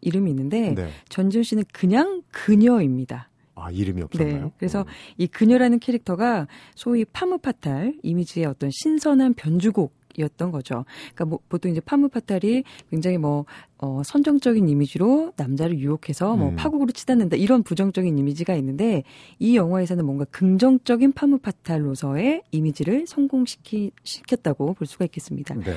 이름이 0.03 0.31
있는데 0.31 0.75
네. 0.75 0.91
전준 1.09 1.43
씨는 1.43 1.65
그냥 1.73 2.23
그녀입니다. 2.31 3.31
아 3.63 3.71
이름이 3.71 4.03
없었나요? 4.03 4.45
네. 4.45 4.51
그래서 4.59 4.81
음. 4.81 4.85
이 5.19 5.27
그녀라는 5.27 5.79
캐릭터가 5.79 6.47
소위 6.75 7.05
파무파탈 7.05 7.95
이미지의 8.03 8.47
어떤 8.47 8.71
신선한 8.73 9.35
변주곡 9.35 10.03
이었던 10.19 10.51
거죠. 10.51 10.85
그러니까 11.15 11.25
뭐 11.25 11.39
보통 11.49 11.71
이제 11.71 11.81
파무파탈이 11.81 12.65
굉장히 12.91 13.19
뭐 13.19 13.45
어, 13.79 14.03
선정적인 14.05 14.69
이미지로 14.69 15.33
남자를 15.37 15.79
유혹해서 15.79 16.37
뭐 16.37 16.51
음. 16.51 16.57
파국으로 16.57 16.93
치닫는다 16.93 17.37
이런 17.37 17.63
부정적인 17.63 18.19
이미지가 18.19 18.55
있는데 18.57 19.05
이 19.39 19.57
영화에서는 19.57 20.05
뭔가 20.05 20.25
긍정적인 20.27 21.13
파무파탈로서의 21.13 22.43
이미지를 22.51 23.07
성공시키 23.07 23.93
시켰다고 24.03 24.75
볼 24.75 24.87
수가 24.87 25.05
있겠습니다. 25.07 25.55
네. 25.55 25.75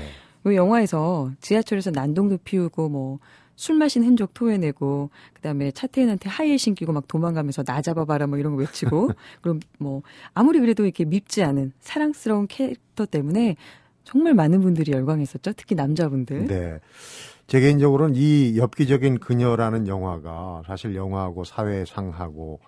이 0.47 0.55
영화에서 0.55 1.31
지하철에서 1.41 1.91
난동도 1.91 2.37
피우고 2.43 2.89
뭐 2.89 3.19
술 3.55 3.75
마신 3.75 4.03
흔적 4.03 4.33
토해내고 4.33 5.09
그다음에 5.33 5.71
차태현한테 5.71 6.29
하이힐 6.29 6.59
신기고 6.59 6.93
막 6.93 7.07
도망가면서 7.07 7.63
나 7.63 7.81
잡아봐라 7.81 8.27
뭐 8.27 8.37
이런 8.37 8.55
거 8.55 8.59
외치고 8.59 9.11
그럼 9.41 9.59
뭐 9.79 10.01
아무리 10.33 10.59
그래도 10.59 10.83
이렇게 10.83 11.05
밉지 11.05 11.43
않은 11.43 11.71
사랑스러운 11.79 12.47
캐릭터 12.47 13.05
때문에 13.05 13.55
정말 14.03 14.33
많은 14.35 14.61
분들이 14.61 14.91
열광했었죠. 14.91 15.53
특히 15.53 15.75
남자분들. 15.75 16.47
네. 16.47 16.79
제 17.47 17.59
개인적으로는 17.59 18.15
이 18.15 18.57
엽기적인 18.57 19.19
그녀라는 19.19 19.87
영화가 19.87 20.63
사실 20.65 20.95
영화하고 20.95 21.43
사회상하고 21.43 22.59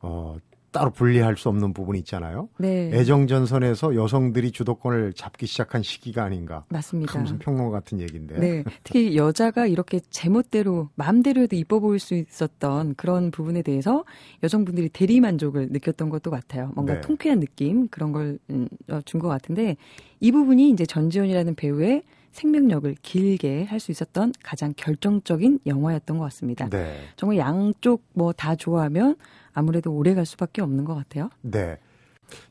어 0.00 0.36
따로 0.70 0.90
분리할 0.90 1.36
수 1.36 1.48
없는 1.48 1.72
부분이 1.72 1.98
있잖아요. 2.00 2.48
네. 2.58 2.90
애정 2.92 3.26
전선에서 3.26 3.94
여성들이 3.94 4.52
주도권을 4.52 5.14
잡기 5.14 5.46
시작한 5.46 5.82
시기가 5.82 6.24
아닌가. 6.24 6.64
맞습니다. 6.68 7.18
무슨 7.18 7.38
평론 7.38 7.70
같은 7.70 8.00
얘기인데. 8.00 8.38
네. 8.38 8.64
특히 8.84 9.16
여자가 9.16 9.66
이렇게 9.66 10.00
제멋대로 10.10 10.90
마음대로 10.94 11.40
해도 11.42 11.56
이뻐 11.56 11.80
보일 11.80 11.98
수 11.98 12.14
있었던 12.14 12.94
그런 12.96 13.30
부분에 13.30 13.62
대해서 13.62 14.04
여성분들이 14.42 14.90
대리 14.90 15.20
만족을 15.20 15.68
느꼈던 15.70 16.10
것도 16.10 16.30
같아요. 16.30 16.72
뭔가 16.74 16.94
네. 16.94 17.00
통쾌한 17.00 17.40
느낌 17.40 17.88
그런 17.88 18.12
걸 18.12 18.38
준 19.04 19.18
것 19.20 19.28
같은데 19.28 19.76
이 20.20 20.30
부분이 20.32 20.70
이제 20.70 20.84
전지현이라는 20.86 21.54
배우의 21.56 22.02
생명력을 22.32 22.94
길게 23.02 23.64
할 23.64 23.80
수 23.80 23.90
있었던 23.90 24.32
가장 24.44 24.74
결정적인 24.76 25.60
영화였던 25.66 26.18
것 26.18 26.24
같습니다. 26.24 26.68
네. 26.68 26.98
정말 27.16 27.38
양쪽 27.38 28.02
뭐 28.12 28.32
다 28.32 28.54
좋아하면 28.54 29.16
아무래도 29.58 29.92
오래 29.92 30.14
갈 30.14 30.24
수밖에 30.24 30.62
없는 30.62 30.84
것 30.84 30.94
같아요. 30.94 31.30
네. 31.42 31.78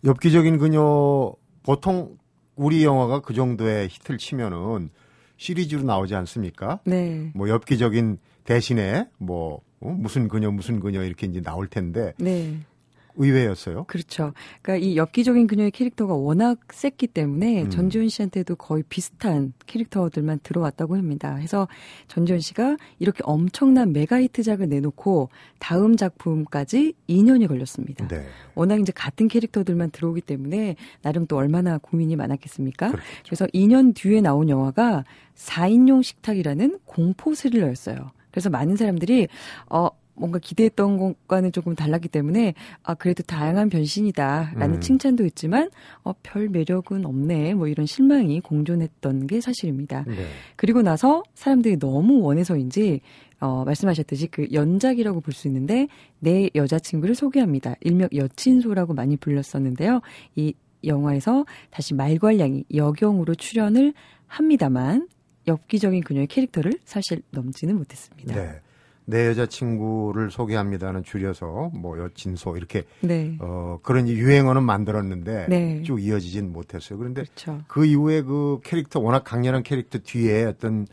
엽기적인 0.03 0.57
그녀 0.57 1.33
보통 1.63 2.17
우리 2.55 2.83
영화가 2.83 3.21
그 3.21 3.33
정도의 3.33 3.87
히트를 3.87 4.17
치면은 4.17 4.89
시리즈로 5.37 5.83
나오지 5.83 6.15
않습니까? 6.15 6.81
네. 6.85 7.31
뭐 7.33 7.47
엽기적인 7.47 8.17
대신에 8.43 9.07
뭐 9.17 9.61
어? 9.79 9.89
무슨 9.89 10.27
그녀 10.27 10.51
무슨 10.51 10.79
그녀 10.81 11.03
이렇게 11.03 11.27
이제 11.27 11.41
나올 11.41 11.67
텐데 11.67 12.13
네. 12.17 12.59
의외였어요. 13.17 13.85
그렇죠. 13.85 14.33
그러니까 14.61 14.85
이 14.85 14.95
엽기적인 14.95 15.47
그녀의 15.47 15.71
캐릭터가 15.71 16.13
워낙 16.13 16.59
셌기 16.71 17.07
때문에 17.07 17.63
음. 17.63 17.69
전지현 17.69 18.09
씨한테도 18.09 18.55
거의 18.55 18.83
비슷한 18.87 19.53
캐릭터들만 19.65 20.39
들어왔다고 20.43 20.95
합니다. 20.95 21.35
해서 21.35 21.67
전지현 22.07 22.39
씨가 22.39 22.77
이렇게 22.99 23.21
엄청난 23.23 23.91
메가히트작을 23.93 24.69
내놓고 24.69 25.29
다음 25.59 25.97
작품까지 25.97 26.93
2년이 27.09 27.47
걸렸습니다. 27.47 28.07
네. 28.07 28.25
워낙 28.55 28.79
이제 28.79 28.91
같은 28.91 29.27
캐릭터들만 29.27 29.91
들어오기 29.91 30.21
때문에 30.21 30.75
나름 31.01 31.25
또 31.25 31.37
얼마나 31.37 31.77
고민이 31.77 32.15
많았겠습니까? 32.15 32.91
그렇겠죠. 32.91 33.23
그래서 33.25 33.45
2년 33.47 33.95
뒤에 33.95 34.21
나온 34.21 34.49
영화가 34.49 35.03
4인용 35.35 36.03
식탁이라는 36.03 36.79
공포 36.85 37.33
스릴러였어요. 37.33 38.11
그래서 38.31 38.49
많은 38.49 38.75
사람들이 38.75 39.27
어 39.69 39.89
뭔가 40.17 40.39
기대했던 40.39 40.97
것과는 40.97 41.51
조금 41.51 41.75
달랐기 41.75 42.07
때문에 42.09 42.53
아 42.83 42.93
그래도 42.95 43.23
다양한 43.23 43.69
변신이다라는 43.69 44.75
음. 44.75 44.81
칭찬도 44.81 45.25
있지만 45.25 45.69
어 46.03 46.13
별 46.23 46.49
매력은 46.49 47.05
없네 47.05 47.53
뭐 47.53 47.67
이런 47.67 47.85
실망이 47.85 48.41
공존했던 48.41 49.27
게 49.27 49.39
사실입니다. 49.39 50.03
네. 50.07 50.15
그리고 50.55 50.81
나서 50.81 51.23
사람들이 51.35 51.77
너무 51.79 52.21
원해서인지 52.21 53.01
어, 53.39 53.63
말씀하셨듯이 53.65 54.27
그 54.27 54.47
연작이라고 54.51 55.21
볼 55.21 55.33
수 55.33 55.47
있는데 55.47 55.87
내 56.19 56.49
여자친구를 56.55 57.13
소개합니다. 57.15 57.75
일명 57.81 58.09
여친소라고 58.13 58.93
많이 58.95 59.15
불렸었는데요. 59.17 60.01
이 60.35 60.53
영화에서 60.83 61.45
다시 61.69 61.93
말괄량이 61.93 62.65
여경으로 62.73 63.35
출연을 63.35 63.93
합니다만 64.25 65.07
엽기적인 65.47 66.01
그녀의 66.03 66.27
캐릭터를 66.27 66.73
사실 66.83 67.21
넘지는 67.31 67.77
못했습니다. 67.77 68.35
네. 68.35 68.59
내 69.09 69.27
여자친구를 69.27 70.31
소개합니다는 70.31 71.01
줄여서 71.03 71.71
뭐 71.73 71.97
여친소 71.97 72.57
이렇게 72.57 72.83
네. 72.99 73.37
어 73.39 73.79
그런 73.81 74.07
유행어는 74.09 74.63
만들었는데 74.63 75.45
네. 75.47 75.81
쭉 75.83 76.03
이어지진 76.03 76.51
못했어요. 76.51 76.99
그런데 76.99 77.23
그렇죠. 77.23 77.61
그 77.67 77.85
이후에 77.85 78.21
그 78.21 78.59
캐릭터 78.65 78.99
워낙 78.99 79.23
강렬한 79.23 79.63
캐릭터 79.63 79.99
뒤에 79.99 80.43
어떤 80.43 80.87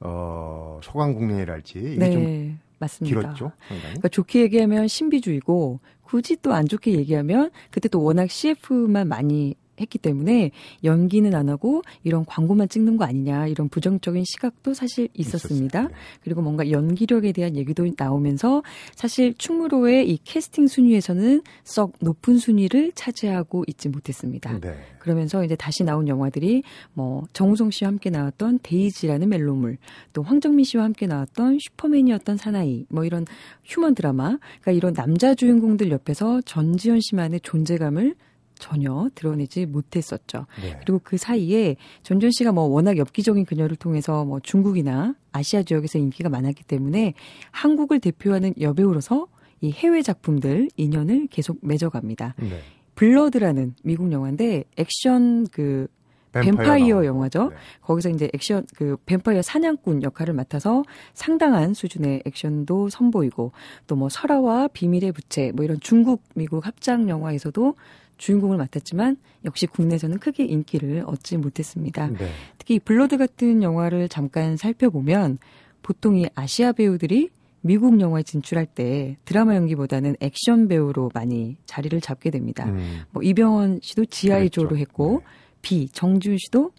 어 0.00 0.80
소강국련이랄지 0.82 1.78
이게 1.78 2.10
좀 2.10 2.24
네. 2.24 2.58
맞습니다. 2.80 3.20
길었죠. 3.20 3.52
그러니까 3.68 4.08
좋게 4.08 4.40
얘기하면 4.40 4.88
신비주의고 4.88 5.78
굳이 6.02 6.36
또 6.42 6.52
안 6.52 6.66
좋게 6.66 6.92
얘기하면 6.94 7.50
그때 7.70 7.88
또 7.88 8.02
워낙 8.02 8.28
CF만 8.28 9.06
많이 9.06 9.54
했기 9.80 9.98
때문에 9.98 10.50
연기는 10.84 11.34
안 11.34 11.48
하고 11.48 11.82
이런 12.04 12.24
광고만 12.24 12.68
찍는 12.68 12.96
거 12.96 13.04
아니냐 13.04 13.46
이런 13.46 13.68
부정적인 13.68 14.24
시각도 14.24 14.74
사실 14.74 15.08
있었습니다. 15.14 15.80
있었어요. 15.80 15.96
그리고 16.22 16.42
뭔가 16.42 16.70
연기력에 16.70 17.32
대한 17.32 17.56
얘기도 17.56 17.88
나오면서 17.96 18.62
사실 18.94 19.34
충무로의 19.34 20.08
이 20.08 20.18
캐스팅 20.24 20.66
순위에서는 20.66 21.42
썩 21.64 21.92
높은 22.00 22.38
순위를 22.38 22.92
차지하고 22.94 23.64
있지 23.66 23.88
못했습니다. 23.88 24.58
네. 24.60 24.74
그러면서 24.98 25.44
이제 25.44 25.56
다시 25.56 25.82
나온 25.82 26.06
영화들이 26.06 26.62
뭐 26.92 27.24
정우성 27.32 27.70
씨와 27.70 27.88
함께 27.88 28.10
나왔던 28.10 28.60
데이지라는 28.62 29.28
멜로물, 29.28 29.78
또 30.12 30.22
황정민 30.22 30.64
씨와 30.64 30.84
함께 30.84 31.06
나왔던 31.06 31.58
슈퍼맨이었던 31.60 32.36
사나이, 32.36 32.86
뭐 32.88 33.04
이런 33.04 33.26
휴먼 33.64 33.94
드라마, 33.94 34.38
그러니까 34.60 34.72
이런 34.72 34.94
남자 34.94 35.34
주인공들 35.34 35.90
옆에서 35.90 36.40
전지현 36.42 37.00
씨만의 37.00 37.40
존재감을 37.40 38.14
전혀 38.62 39.08
드러내지 39.16 39.66
못했었죠. 39.66 40.46
네. 40.62 40.78
그리고 40.80 41.00
그 41.02 41.16
사이에 41.18 41.74
전지현 42.04 42.30
씨가 42.30 42.52
뭐 42.52 42.64
워낙 42.64 42.96
엽기적인 42.96 43.44
그녀를 43.44 43.76
통해서 43.76 44.24
뭐 44.24 44.38
중국이나 44.40 45.16
아시아 45.32 45.64
지역에서 45.64 45.98
인기가 45.98 46.28
많았기 46.28 46.62
때문에 46.62 47.14
한국을 47.50 47.98
대표하는 47.98 48.54
여배우로서 48.60 49.26
이 49.60 49.72
해외 49.72 50.02
작품들 50.02 50.68
인연을 50.76 51.26
계속 51.26 51.58
맺어갑니다. 51.62 52.36
네. 52.38 52.60
블러드라는 52.94 53.74
미국 53.82 54.12
영화인데 54.12 54.64
액션 54.76 55.46
그 55.48 55.88
뱀파이어 56.32 56.94
나오고. 56.94 57.06
영화죠. 57.06 57.50
네. 57.50 57.56
거기서 57.82 58.08
이제 58.08 58.30
액션 58.32 58.64
그 58.74 58.96
뱀파이어 59.04 59.42
사냥꾼 59.42 60.02
역할을 60.02 60.32
맡아서 60.34 60.82
상당한 61.12 61.74
수준의 61.74 62.22
액션도 62.24 62.88
선보이고 62.88 63.52
또 63.86 63.96
뭐 63.96 64.08
설화와 64.08 64.68
비밀의 64.68 65.12
부채 65.12 65.52
뭐 65.54 65.64
이런 65.64 65.78
중국 65.80 66.22
미국 66.34 66.66
합작 66.66 67.06
영화에서도 67.08 67.74
주인공을 68.22 68.56
맡았지만 68.56 69.16
역시 69.44 69.66
국내에서는 69.66 70.18
크게 70.18 70.44
인기를 70.44 71.02
얻지 71.06 71.38
못했습니다. 71.38 72.06
네. 72.06 72.28
특히 72.56 72.76
이 72.76 72.78
블러드 72.78 73.18
같은 73.18 73.64
영화를 73.64 74.08
잠깐 74.08 74.56
살펴보면 74.56 75.38
보통 75.82 76.16
이 76.16 76.26
아시아 76.36 76.70
배우들이 76.70 77.30
미국 77.62 78.00
영화에 78.00 78.22
진출할 78.22 78.66
때 78.66 79.16
드라마 79.24 79.56
연기보다는 79.56 80.14
액션 80.20 80.68
배우로 80.68 81.10
많이 81.12 81.56
자리를 81.66 82.00
잡게 82.00 82.30
됩니다. 82.30 82.66
음. 82.66 83.00
뭐 83.10 83.24
이병헌 83.24 83.80
씨도 83.82 84.04
지아이 84.04 84.50
조로 84.50 84.68
그랬죠. 84.68 84.80
했고 84.80 85.22
네. 85.24 85.24
비 85.62 85.88
정지훈 85.88 86.38
씨도 86.38 86.70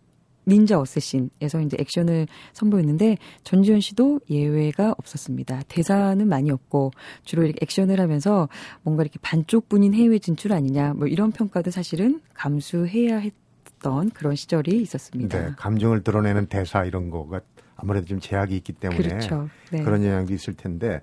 닌자 0.47 0.79
어쌔신에서 0.79 1.61
이제 1.61 1.77
액션을 1.79 2.27
선보였는데 2.53 3.17
전지현 3.43 3.79
씨도 3.79 4.21
예외가 4.29 4.93
없었습니다. 4.97 5.61
대사는 5.67 6.27
많이 6.27 6.51
없고 6.51 6.91
주로 7.23 7.43
이렇게 7.43 7.59
액션을 7.61 7.99
하면서 7.99 8.49
뭔가 8.81 9.03
이렇게 9.03 9.19
반쪽뿐인 9.21 9.93
해외 9.93 10.19
진출 10.19 10.53
아니냐 10.53 10.93
뭐 10.93 11.07
이런 11.07 11.31
평가도 11.31 11.71
사실은 11.71 12.21
감수해야 12.33 13.17
했던 13.17 14.09
그런 14.11 14.35
시절이 14.35 14.81
있었습니다. 14.81 15.39
네, 15.39 15.51
감정을 15.57 16.03
드러내는 16.03 16.47
대사 16.47 16.85
이런 16.85 17.09
거가 17.09 17.41
아무래도 17.75 18.05
좀 18.05 18.19
제약이 18.19 18.55
있기 18.57 18.73
때문에 18.73 19.01
그렇죠. 19.01 19.49
네. 19.71 19.83
그런 19.83 20.03
영향도 20.05 20.33
있을 20.33 20.53
텐데 20.53 21.01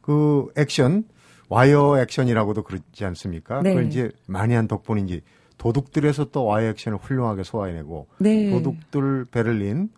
그 0.00 0.46
액션 0.56 1.04
와이어 1.48 2.00
액션이라고도 2.00 2.62
그렇지 2.62 3.04
않습니까? 3.04 3.60
네. 3.62 3.70
그걸 3.70 3.86
이제 3.86 4.10
많이 4.26 4.54
한 4.54 4.66
덕분인지 4.66 5.22
도둑들에서 5.62 6.24
또 6.32 6.44
와이어 6.44 6.70
액션을 6.70 6.98
훌륭하게 6.98 7.44
소화해내고 7.44 8.08
네. 8.18 8.50
도둑들 8.50 9.26
베를린 9.26 9.90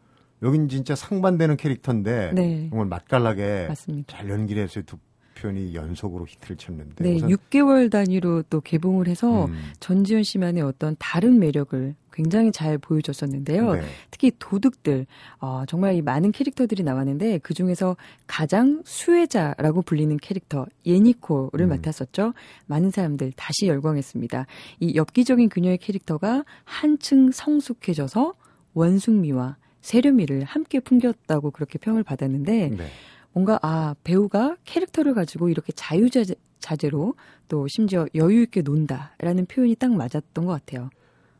여긴 0.42 0.68
진짜 0.68 0.94
상반되는 0.94 1.56
캐릭터인데 1.56 2.32
네. 2.34 2.68
정말 2.68 2.86
맛깔나게 2.86 3.66
맞습니다. 3.68 4.14
잘 4.14 4.28
연기를 4.28 4.62
해서 4.62 4.82
두 4.82 4.98
편이 5.44 5.74
연속으로 5.74 6.26
히트를 6.26 6.56
쳤는데 6.56 7.04
네, 7.04 7.16
우선 7.16 7.28
6개월 7.28 7.90
단위로 7.90 8.44
또 8.48 8.62
개봉을 8.62 9.08
해서 9.08 9.44
음, 9.44 9.72
전지현 9.78 10.22
씨만의 10.22 10.62
어떤 10.62 10.96
다른 10.98 11.38
매력을 11.38 11.94
굉장히 12.12 12.50
잘 12.50 12.78
보여줬었는데요. 12.78 13.74
네. 13.74 13.82
특히 14.10 14.32
도둑들, 14.38 15.04
어, 15.40 15.64
정말 15.66 15.96
이 15.96 16.02
많은 16.02 16.32
캐릭터들이 16.32 16.82
나왔는데 16.82 17.38
그 17.38 17.52
중에서 17.52 17.96
가장 18.26 18.82
수혜자라고 18.86 19.82
불리는 19.82 20.16
캐릭터 20.18 20.64
예니코를 20.86 21.66
음. 21.66 21.68
맡았었죠. 21.68 22.32
많은 22.66 22.90
사람들 22.90 23.32
다시 23.36 23.66
열광했습니다. 23.66 24.46
이 24.80 24.94
엽기적인 24.94 25.50
그녀의 25.50 25.78
캐릭터가 25.78 26.44
한층 26.64 27.30
성숙해져서 27.32 28.32
원숭미와 28.72 29.56
세련미를 29.82 30.44
함께 30.44 30.80
풍겼다고 30.80 31.50
그렇게 31.50 31.78
평을 31.78 32.02
받았는데 32.02 32.70
네. 32.70 32.86
뭔가 33.34 33.58
아 33.62 33.94
배우가 34.04 34.56
캐릭터를 34.64 35.12
가지고 35.12 35.48
이렇게 35.50 35.72
자유자재로 35.72 37.14
또 37.48 37.66
심지어 37.68 38.06
여유 38.14 38.42
있게 38.42 38.62
논다라는 38.62 39.46
표현이 39.46 39.74
딱 39.76 39.92
맞았던 39.92 40.46
것 40.46 40.52
같아요. 40.52 40.88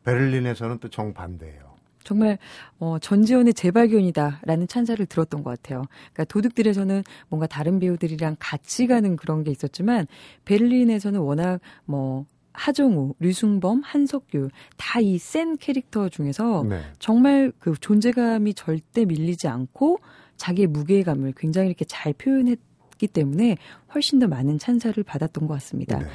베를린에서는 0.03 0.77
또 0.79 0.89
정반대예요. 0.89 1.65
정말 2.03 2.37
어, 2.77 2.99
전지현의 2.99 3.55
재발견이다라는 3.55 4.67
찬사를 4.67 5.03
들었던 5.07 5.41
것 5.43 5.49
같아요. 5.49 5.85
그러니까 6.13 6.25
도둑들에서는 6.25 7.03
뭔가 7.29 7.47
다른 7.47 7.79
배우들이랑 7.79 8.35
같이 8.37 8.85
가는 8.85 9.15
그런 9.15 9.43
게 9.43 9.49
있었지만 9.49 10.05
베를린에서는 10.45 11.19
워낙 11.19 11.59
뭐 11.85 12.25
하정우, 12.53 13.15
류승범, 13.19 13.81
한석규 13.83 14.49
다 14.77 14.99
이 15.01 15.17
센 15.17 15.57
캐릭터 15.57 16.07
중에서 16.09 16.63
네. 16.69 16.81
정말 16.99 17.51
그 17.59 17.73
존재감이 17.79 18.53
절대 18.53 19.05
밀리지 19.05 19.47
않고 19.47 19.97
자기의 20.37 20.67
무게감을 20.67 21.33
굉장히 21.37 21.69
이렇게 21.69 21.85
잘 21.85 22.13
표현했기 22.13 23.07
때문에 23.07 23.57
훨씬 23.93 24.19
더 24.19 24.27
많은 24.27 24.59
찬사를 24.59 25.01
받았던 25.03 25.47
것 25.47 25.53
같습니다. 25.55 25.99
네. 25.99 26.05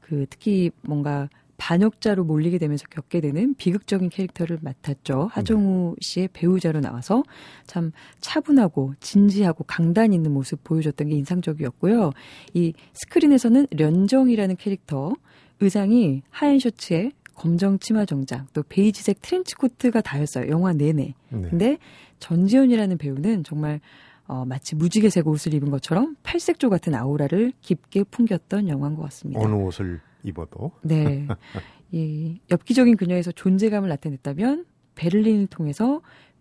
그 0.00 0.26
특히 0.28 0.70
뭔가 0.82 1.28
반역자로 1.60 2.24
몰리게 2.24 2.56
되면서 2.56 2.86
겪게 2.88 3.20
되는 3.20 3.54
비극적인 3.54 4.08
캐릭터를 4.08 4.58
맡았죠. 4.62 5.28
하정우 5.30 5.94
씨의 6.00 6.30
배우자로 6.32 6.80
나와서 6.80 7.22
참 7.66 7.92
차분하고 8.20 8.94
진지하고 9.00 9.64
강단 9.64 10.14
있는 10.14 10.32
모습 10.32 10.64
보여줬던 10.64 11.08
게 11.08 11.16
인상적이었고요. 11.16 12.12
이 12.54 12.72
스크린에서는 12.94 13.66
련정희라는 13.72 14.56
캐릭터 14.56 15.12
의상이 15.60 16.22
하얀 16.30 16.58
셔츠에 16.58 17.12
검정 17.34 17.78
치마 17.78 18.06
정장 18.06 18.46
또 18.54 18.62
베이지색 18.62 19.20
트렌치 19.20 19.54
코트가 19.54 20.00
다였어요. 20.00 20.50
영화 20.50 20.72
내내. 20.72 21.14
네. 21.28 21.48
근데 21.50 21.78
전지현이라는 22.20 22.98
배우는 22.98 23.44
정말 23.44 23.80
어, 24.26 24.44
마치 24.44 24.76
무지개 24.76 25.10
색 25.10 25.26
옷을 25.26 25.54
입은 25.54 25.70
것처럼 25.70 26.14
팔색조 26.22 26.70
같은 26.70 26.94
아우라를 26.94 27.52
깊게 27.62 28.04
풍겼던 28.04 28.68
영화인 28.68 28.94
것 28.94 29.02
같습니다. 29.02 29.40
어느 29.40 29.54
옷을 29.54 30.00
입어도 30.22 30.70
네. 30.82 31.26
이 31.90 32.38
엽기적인 32.50 32.96
그녀에서 32.96 33.32
존재감을 33.32 33.88
나타냈다면 33.88 34.66
베를린을 34.94 35.48
통해서 35.48 36.00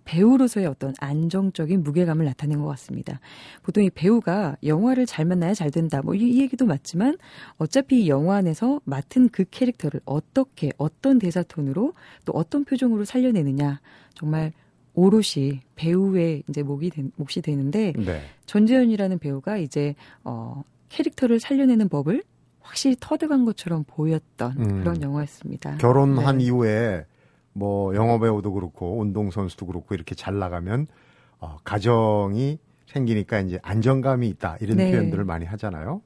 배우로서의 0.10 0.65
어떤 0.65 0.94
안정적인 1.00 1.84
무게감을 1.84 2.26
나타낸 2.26 2.60
것 2.60 2.68
같습니다. 2.70 3.20
보통 3.62 3.84
이 3.84 3.89
배우가 3.89 4.58
영화를 4.63 5.06
잘 5.06 5.26
만나야 5.26 5.54
잘 5.54 5.70
된다. 5.70 6.02
뭐이 6.02 6.42
얘기도 6.42 6.65
맞지만 6.65 7.18
어차피 7.58 8.04
이 8.04 8.10
영화 8.10 8.38
안에서 8.38 8.82
맡은 8.86 9.30
그 9.30 9.46
캐릭터를 9.50 10.02
어떻게 10.06 10.72
어떤 10.78 11.20
대사 11.20 11.44
톤으로 11.44 11.94
또 12.26 12.34
어떤 12.34 12.65
표정으로 12.65 13.06
살려내느냐 13.06 13.82
정말 14.15 14.52
오롯이 14.93 15.62
배우의 15.75 16.43
이제 16.49 16.63
목이 16.63 16.89
된- 16.89 17.12
몫이 17.15 17.41
되는데 17.41 17.93
네. 17.97 18.21
전지현이라는 18.45 19.19
배우가 19.19 19.58
이제 19.58 19.95
어 20.23 20.63
캐릭터를 20.89 21.39
살려내는 21.39 21.89
법을 21.89 22.23
확실히 22.62 22.95
터득한 22.99 23.45
것처럼 23.45 23.84
보였던 23.88 24.56
음. 24.60 24.80
그런 24.84 25.02
영화였습니다. 25.02 25.78
결혼한 25.78 26.38
네. 26.39 26.45
이후에 26.45 27.06
뭐 27.54 27.95
영화 27.95 28.19
배우도 28.19 28.54
그렇고 28.54 28.99
운동 28.99 29.32
선수도 29.32 29.65
그렇고 29.65 29.95
이렇게 29.95 30.15
잘 30.15 30.38
나가면 30.38 30.88
어, 31.39 31.58
가정이 31.63 32.60
생기니까 32.88 33.39
이제 33.41 33.60
안정감이 33.62 34.28
있다 34.30 34.58
이런 34.62 34.78
네. 34.78 34.91
표현들을 34.91 35.23
많이 35.23 35.45
하잖아요. 35.45 36.02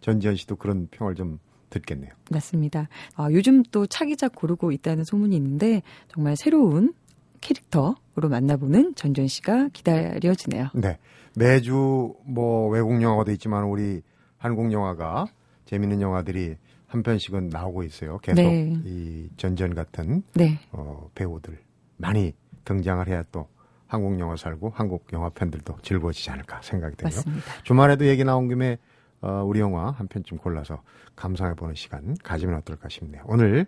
전지현 0.00 0.36
씨도 0.36 0.56
그런 0.56 0.88
평을 0.90 1.14
좀 1.14 1.38
듣겠네요. 1.70 2.10
맞습니다. 2.30 2.88
아, 3.16 3.28
요즘 3.32 3.62
또 3.64 3.86
차기작 3.86 4.34
고르고 4.34 4.72
있다는 4.72 5.04
소문이 5.04 5.36
있는데 5.36 5.82
정말 6.08 6.36
새로운 6.36 6.94
캐릭터로 7.40 8.28
만나보는 8.28 8.94
전지현 8.94 9.28
씨가 9.28 9.68
기다려지네요. 9.72 10.68
네. 10.74 10.98
매주 11.36 12.14
뭐 12.24 12.68
외국 12.68 13.00
영화도 13.00 13.30
있지만 13.32 13.64
우리 13.64 14.02
한국 14.38 14.72
영화가 14.72 15.26
재밌는 15.66 16.00
영화들이 16.00 16.56
한 16.86 17.02
편씩은 17.02 17.48
나오고 17.50 17.82
있어요. 17.84 18.18
계속 18.18 18.40
네. 18.42 18.80
이 18.84 19.28
전전 19.36 19.74
같은 19.74 20.22
네, 20.34 20.58
어, 20.72 21.10
배우들 21.14 21.58
많이 21.96 22.32
등장을 22.64 23.06
해야 23.06 23.22
또 23.30 23.46
한국 23.86 24.18
영화 24.18 24.36
살고 24.36 24.72
한국 24.74 25.06
영화 25.12 25.28
팬들도 25.28 25.78
즐거워지지 25.82 26.30
않을까 26.30 26.60
생각이 26.62 26.96
되요 26.96 27.06
맞습니다. 27.06 27.62
주말에도 27.62 28.06
얘기 28.06 28.24
나온 28.24 28.48
김에 28.48 28.78
어, 29.20 29.42
우리 29.44 29.60
영화 29.60 29.90
한 29.90 30.06
편쯤 30.08 30.38
골라서 30.38 30.82
감상해 31.16 31.54
보는 31.54 31.74
시간 31.74 32.16
가지면 32.22 32.56
어떨까 32.56 32.88
싶네요. 32.88 33.22
오늘 33.26 33.66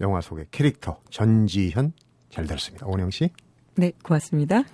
영화 0.00 0.20
속의 0.20 0.46
캐릭터 0.50 1.00
전지현 1.10 1.92
잘 2.32 2.46
들었습니다. 2.46 2.86
오은영 2.86 3.10
씨. 3.10 3.30
네, 3.76 3.92
고맙습니다. 4.02 4.64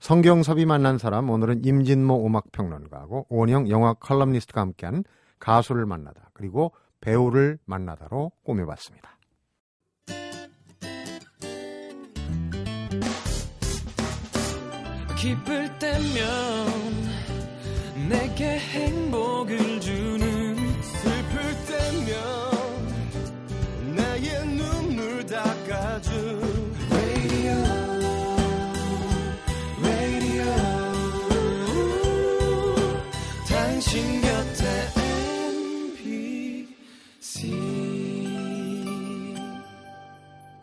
성경섭이 0.00 0.66
만난 0.66 0.98
사람 0.98 1.30
오늘은 1.30 1.64
임진모 1.64 2.26
음악 2.26 2.52
평론가하고 2.52 3.26
오은영 3.30 3.70
영화 3.70 3.94
컬럼니스트가 3.94 4.60
함께한 4.60 5.04
가수를 5.38 5.86
만나다 5.86 6.30
그리고 6.34 6.72
배우를 7.00 7.58
만나다로 7.64 8.32
꾸며봤습니다. 8.44 9.16
기쁠 15.16 15.78
때면 15.78 16.16
내게 18.08 18.58
행복을 18.58 19.80
주 19.80 20.05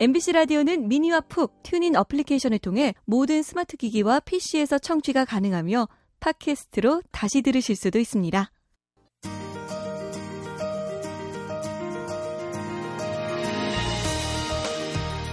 MBC 0.04 0.32
라디오는 0.32 0.86
미니와 0.86 1.22
푹 1.22 1.62
TuneIn 1.62 1.96
어플리케이션을 1.96 2.58
통해 2.58 2.92
모든 3.06 3.42
스마트 3.42 3.78
기기와 3.78 4.20
PC에서 4.20 4.78
청취가 4.78 5.24
가능하며 5.24 5.88
팟캐스트로 6.20 7.00
다시 7.10 7.40
들으실 7.40 7.74
수도 7.74 7.98
있습니다. 7.98 8.50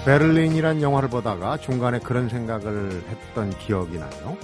베를린이란 0.05 0.81
영화를 0.81 1.10
보다가 1.10 1.57
중간에 1.57 1.99
그런 1.99 2.29
생각을 2.29 3.03
했던 3.10 3.49
기억이 3.57 3.97
나요. 3.97 4.38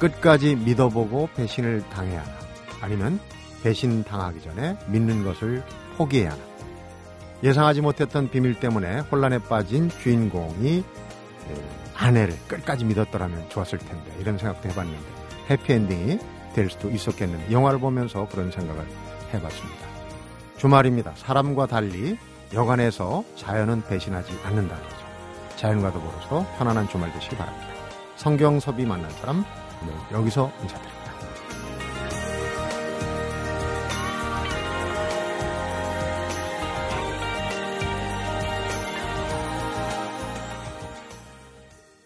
끝까지 0.00 0.56
믿어보고 0.56 1.28
배신을 1.36 1.88
당해야 1.90 2.22
하나? 2.22 2.38
아니면 2.80 3.20
배신 3.62 4.02
당하기 4.02 4.40
전에 4.42 4.76
믿는 4.88 5.22
것을 5.22 5.62
포기해야 5.96 6.32
하나? 6.32 6.49
예상하지 7.42 7.80
못했던 7.80 8.30
비밀 8.30 8.58
때문에 8.58 9.00
혼란에 9.00 9.38
빠진 9.38 9.88
주인공이 9.88 10.78
에, 10.78 10.84
아내를 11.96 12.36
끝까지 12.48 12.84
믿었더라면 12.84 13.48
좋았을 13.48 13.78
텐데 13.78 14.14
이런 14.18 14.38
생각도 14.38 14.68
해봤는데 14.68 15.20
해피엔딩이 15.50 16.18
될 16.54 16.70
수도 16.70 16.90
있었겠는데 16.90 17.52
영화를 17.52 17.78
보면서 17.78 18.28
그런 18.28 18.50
생각을 18.50 18.84
해봤습니다. 19.32 19.86
주말입니다. 20.56 21.12
사람과 21.16 21.66
달리 21.66 22.18
여간에서 22.52 23.24
자연은 23.36 23.82
배신하지 23.84 24.32
않는다는 24.44 24.82
거죠. 24.82 24.96
자연과 25.56 25.92
더불어서 25.92 26.46
편안한 26.58 26.88
주말 26.88 27.12
되시기 27.12 27.36
바랍니다. 27.36 27.68
성경섭이 28.16 28.84
만난 28.84 29.10
사람 29.12 29.44
오늘 29.82 29.94
여기서 30.12 30.50
인사드립니다. 30.62 30.99